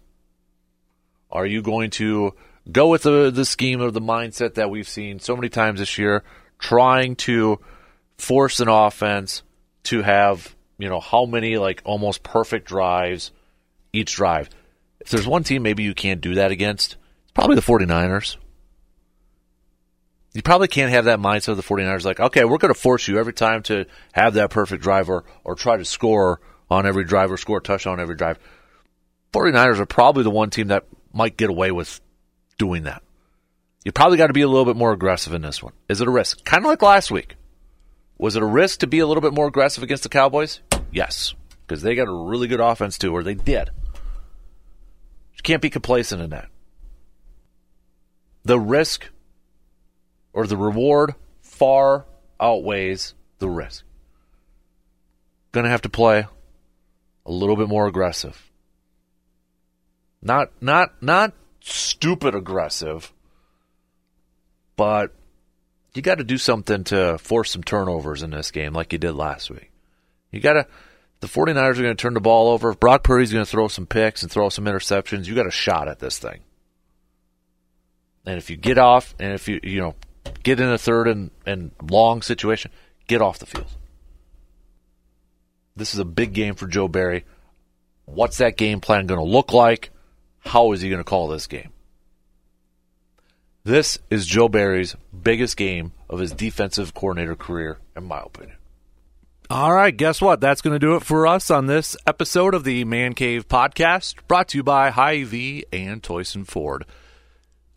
Are 1.30 1.44
you 1.44 1.60
going 1.60 1.90
to 1.90 2.32
go 2.72 2.88
with 2.88 3.02
the, 3.02 3.30
the 3.30 3.44
scheme 3.44 3.82
of 3.82 3.92
the 3.92 4.00
mindset 4.00 4.54
that 4.54 4.70
we've 4.70 4.88
seen 4.88 5.20
so 5.20 5.36
many 5.36 5.50
times 5.50 5.78
this 5.78 5.98
year, 5.98 6.24
trying 6.58 7.16
to 7.16 7.60
force 8.16 8.60
an 8.60 8.68
offense 8.68 9.42
to 9.84 10.00
have, 10.00 10.56
you 10.78 10.88
know, 10.88 11.00
how 11.00 11.26
many 11.26 11.58
like 11.58 11.82
almost 11.84 12.22
perfect 12.22 12.66
drives 12.66 13.30
each 13.92 14.14
drive? 14.14 14.48
If 15.00 15.10
there's 15.10 15.28
one 15.28 15.44
team 15.44 15.62
maybe 15.62 15.82
you 15.82 15.92
can't 15.92 16.22
do 16.22 16.36
that 16.36 16.50
against, 16.50 16.96
it's 17.24 17.32
probably 17.32 17.56
the 17.56 17.60
49ers. 17.60 18.38
You 20.34 20.42
probably 20.42 20.68
can't 20.68 20.90
have 20.90 21.06
that 21.06 21.18
mindset 21.18 21.48
of 21.48 21.56
the 21.56 21.62
49ers 21.62 22.04
like, 22.04 22.20
okay, 22.20 22.44
we're 22.44 22.58
going 22.58 22.72
to 22.72 22.78
force 22.78 23.08
you 23.08 23.18
every 23.18 23.32
time 23.32 23.62
to 23.64 23.86
have 24.12 24.34
that 24.34 24.50
perfect 24.50 24.82
driver 24.82 25.24
or, 25.42 25.54
try 25.54 25.76
to 25.76 25.84
score 25.84 26.40
on 26.70 26.86
every 26.86 27.04
drive 27.04 27.32
or 27.32 27.36
score 27.36 27.58
a 27.58 27.62
touchdown 27.62 27.94
on 27.94 28.00
every 28.00 28.14
drive. 28.14 28.38
49ers 29.32 29.78
are 29.78 29.86
probably 29.86 30.22
the 30.22 30.30
one 30.30 30.50
team 30.50 30.68
that 30.68 30.84
might 31.12 31.36
get 31.36 31.50
away 31.50 31.70
with 31.72 32.00
doing 32.58 32.84
that. 32.84 33.02
You 33.84 33.92
probably 33.92 34.18
got 34.18 34.26
to 34.26 34.32
be 34.32 34.42
a 34.42 34.48
little 34.48 34.66
bit 34.66 34.76
more 34.76 34.92
aggressive 34.92 35.32
in 35.32 35.42
this 35.42 35.62
one. 35.62 35.72
Is 35.88 36.00
it 36.00 36.08
a 36.08 36.10
risk? 36.10 36.44
Kind 36.44 36.64
of 36.64 36.68
like 36.68 36.82
last 36.82 37.10
week. 37.10 37.36
Was 38.18 38.36
it 38.36 38.42
a 38.42 38.46
risk 38.46 38.80
to 38.80 38.86
be 38.86 38.98
a 38.98 39.06
little 39.06 39.20
bit 39.20 39.32
more 39.32 39.46
aggressive 39.46 39.82
against 39.82 40.02
the 40.02 40.08
Cowboys? 40.08 40.60
Yes, 40.92 41.34
because 41.66 41.82
they 41.82 41.94
got 41.94 42.08
a 42.08 42.12
really 42.12 42.48
good 42.48 42.60
offense 42.60 42.98
too, 42.98 43.14
or 43.14 43.22
they 43.22 43.34
did. 43.34 43.70
You 45.34 45.42
can't 45.42 45.62
be 45.62 45.70
complacent 45.70 46.20
in 46.20 46.30
that. 46.30 46.48
The 48.44 48.58
risk 48.58 49.08
or 50.38 50.46
the 50.46 50.56
reward 50.56 51.16
far 51.40 52.06
outweighs 52.38 53.12
the 53.40 53.50
risk. 53.50 53.84
Going 55.50 55.64
to 55.64 55.70
have 55.70 55.82
to 55.82 55.88
play 55.88 56.26
a 57.26 57.32
little 57.32 57.56
bit 57.56 57.68
more 57.68 57.88
aggressive. 57.88 58.48
Not 60.22 60.52
not 60.62 61.02
not 61.02 61.32
stupid 61.58 62.36
aggressive, 62.36 63.12
but 64.76 65.12
you 65.92 66.02
got 66.02 66.18
to 66.18 66.24
do 66.24 66.38
something 66.38 66.84
to 66.84 67.18
force 67.18 67.50
some 67.50 67.64
turnovers 67.64 68.22
in 68.22 68.30
this 68.30 68.52
game 68.52 68.72
like 68.72 68.92
you 68.92 69.00
did 69.00 69.14
last 69.14 69.50
week. 69.50 69.72
You 70.30 70.38
got 70.38 70.52
to 70.52 70.66
the 71.18 71.26
49ers 71.26 71.78
are 71.78 71.82
going 71.82 71.96
to 71.96 72.00
turn 72.00 72.14
the 72.14 72.20
ball 72.20 72.52
over. 72.52 72.70
If 72.70 72.78
Brock 72.78 73.02
Purdy's 73.02 73.32
going 73.32 73.44
to 73.44 73.50
throw 73.50 73.66
some 73.66 73.86
picks 73.86 74.22
and 74.22 74.30
throw 74.30 74.50
some 74.50 74.66
interceptions, 74.66 75.26
you 75.26 75.34
got 75.34 75.48
a 75.48 75.50
shot 75.50 75.88
at 75.88 75.98
this 75.98 76.16
thing. 76.16 76.42
And 78.24 78.38
if 78.38 78.50
you 78.50 78.56
get 78.56 78.78
off 78.78 79.16
and 79.18 79.32
if 79.32 79.48
you 79.48 79.58
you 79.64 79.80
know 79.80 79.96
get 80.42 80.60
in 80.60 80.68
a 80.68 80.78
third 80.78 81.08
and, 81.08 81.30
and 81.46 81.70
long 81.82 82.22
situation, 82.22 82.70
get 83.06 83.22
off 83.22 83.38
the 83.38 83.46
field. 83.46 83.66
This 85.76 85.94
is 85.94 86.00
a 86.00 86.04
big 86.04 86.32
game 86.32 86.54
for 86.54 86.66
Joe 86.66 86.88
Barry. 86.88 87.24
What's 88.04 88.38
that 88.38 88.56
game 88.56 88.80
plan 88.80 89.06
going 89.06 89.20
to 89.20 89.26
look 89.26 89.52
like? 89.52 89.90
How 90.40 90.72
is 90.72 90.80
he 90.80 90.88
going 90.88 90.98
to 90.98 91.04
call 91.04 91.28
this 91.28 91.46
game? 91.46 91.70
This 93.64 93.98
is 94.08 94.26
Joe 94.26 94.48
Barry's 94.48 94.96
biggest 95.22 95.56
game 95.56 95.92
of 96.08 96.20
his 96.20 96.32
defensive 96.32 96.94
coordinator 96.94 97.36
career, 97.36 97.78
in 97.94 98.04
my 98.04 98.20
opinion. 98.20 98.56
All 99.50 99.74
right, 99.74 99.96
guess 99.96 100.20
what? 100.20 100.40
That's 100.40 100.62
going 100.62 100.74
to 100.74 100.78
do 100.78 100.96
it 100.96 101.02
for 101.02 101.26
us 101.26 101.50
on 101.50 101.66
this 101.66 101.96
episode 102.06 102.54
of 102.54 102.64
the 102.64 102.84
Man 102.84 103.14
Cave 103.14 103.48
Podcast, 103.48 104.16
brought 104.26 104.48
to 104.48 104.58
you 104.58 104.62
by 104.62 104.90
Hy-Vee 104.90 105.64
and 105.72 106.02
Toyson 106.02 106.46
Ford. 106.46 106.84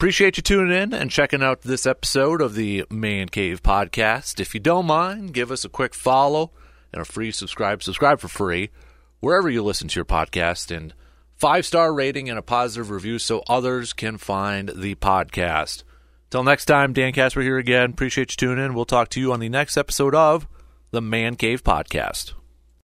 Appreciate 0.02 0.36
you 0.36 0.42
tuning 0.42 0.76
in 0.76 0.96
and 0.96 1.12
checking 1.12 1.44
out 1.44 1.62
this 1.62 1.86
episode 1.86 2.42
of 2.42 2.56
the 2.56 2.86
Man 2.90 3.30
Cave 3.30 3.62
Podcast. 3.62 4.40
If 4.40 4.56
you 4.56 4.60
don't 4.60 4.88
mind, 4.88 5.32
give 5.32 5.52
us 5.52 5.64
a 5.64 5.70
quick 5.70 5.94
follow 5.94 6.50
and 6.92 7.04
a 7.04 7.06
free 7.06 7.30
subscribe. 7.30 7.84
Subscribe 7.84 8.20
for 8.20 8.28
free 8.28 8.72
wherever 9.20 9.48
you 9.48 9.62
listen 9.62 9.88
to 9.90 9.96
your 9.96 10.06
podcast 10.06 10.76
and 10.76 10.96
five 11.36 11.68
star 11.68 11.94
rating 11.94 12.32
and 12.32 12.40
a 12.40 12.42
positive 12.42 12.90
review 12.90 13.20
so 13.20 13.44
others 13.48 13.94
can 13.94 14.18
find 14.18 14.72
the 14.76 14.96
podcast. 14.96 15.84
Till 16.32 16.44
next 16.44 16.66
time, 16.66 16.94
Dan 16.94 17.14
Casper 17.14 17.42
here 17.42 17.60
again. 17.60 17.92
Appreciate 17.92 18.32
you 18.32 18.38
tuning 18.38 18.66
in. 18.66 18.74
We'll 18.74 18.86
talk 18.86 19.10
to 19.10 19.20
you 19.20 19.32
on 19.32 19.40
the 19.40 19.50
next 19.50 19.78
episode 19.78 20.16
of 20.16 20.48
the 20.90 21.02
Man 21.04 21.36
Cave 21.36 21.64
Podcast. 21.64 22.34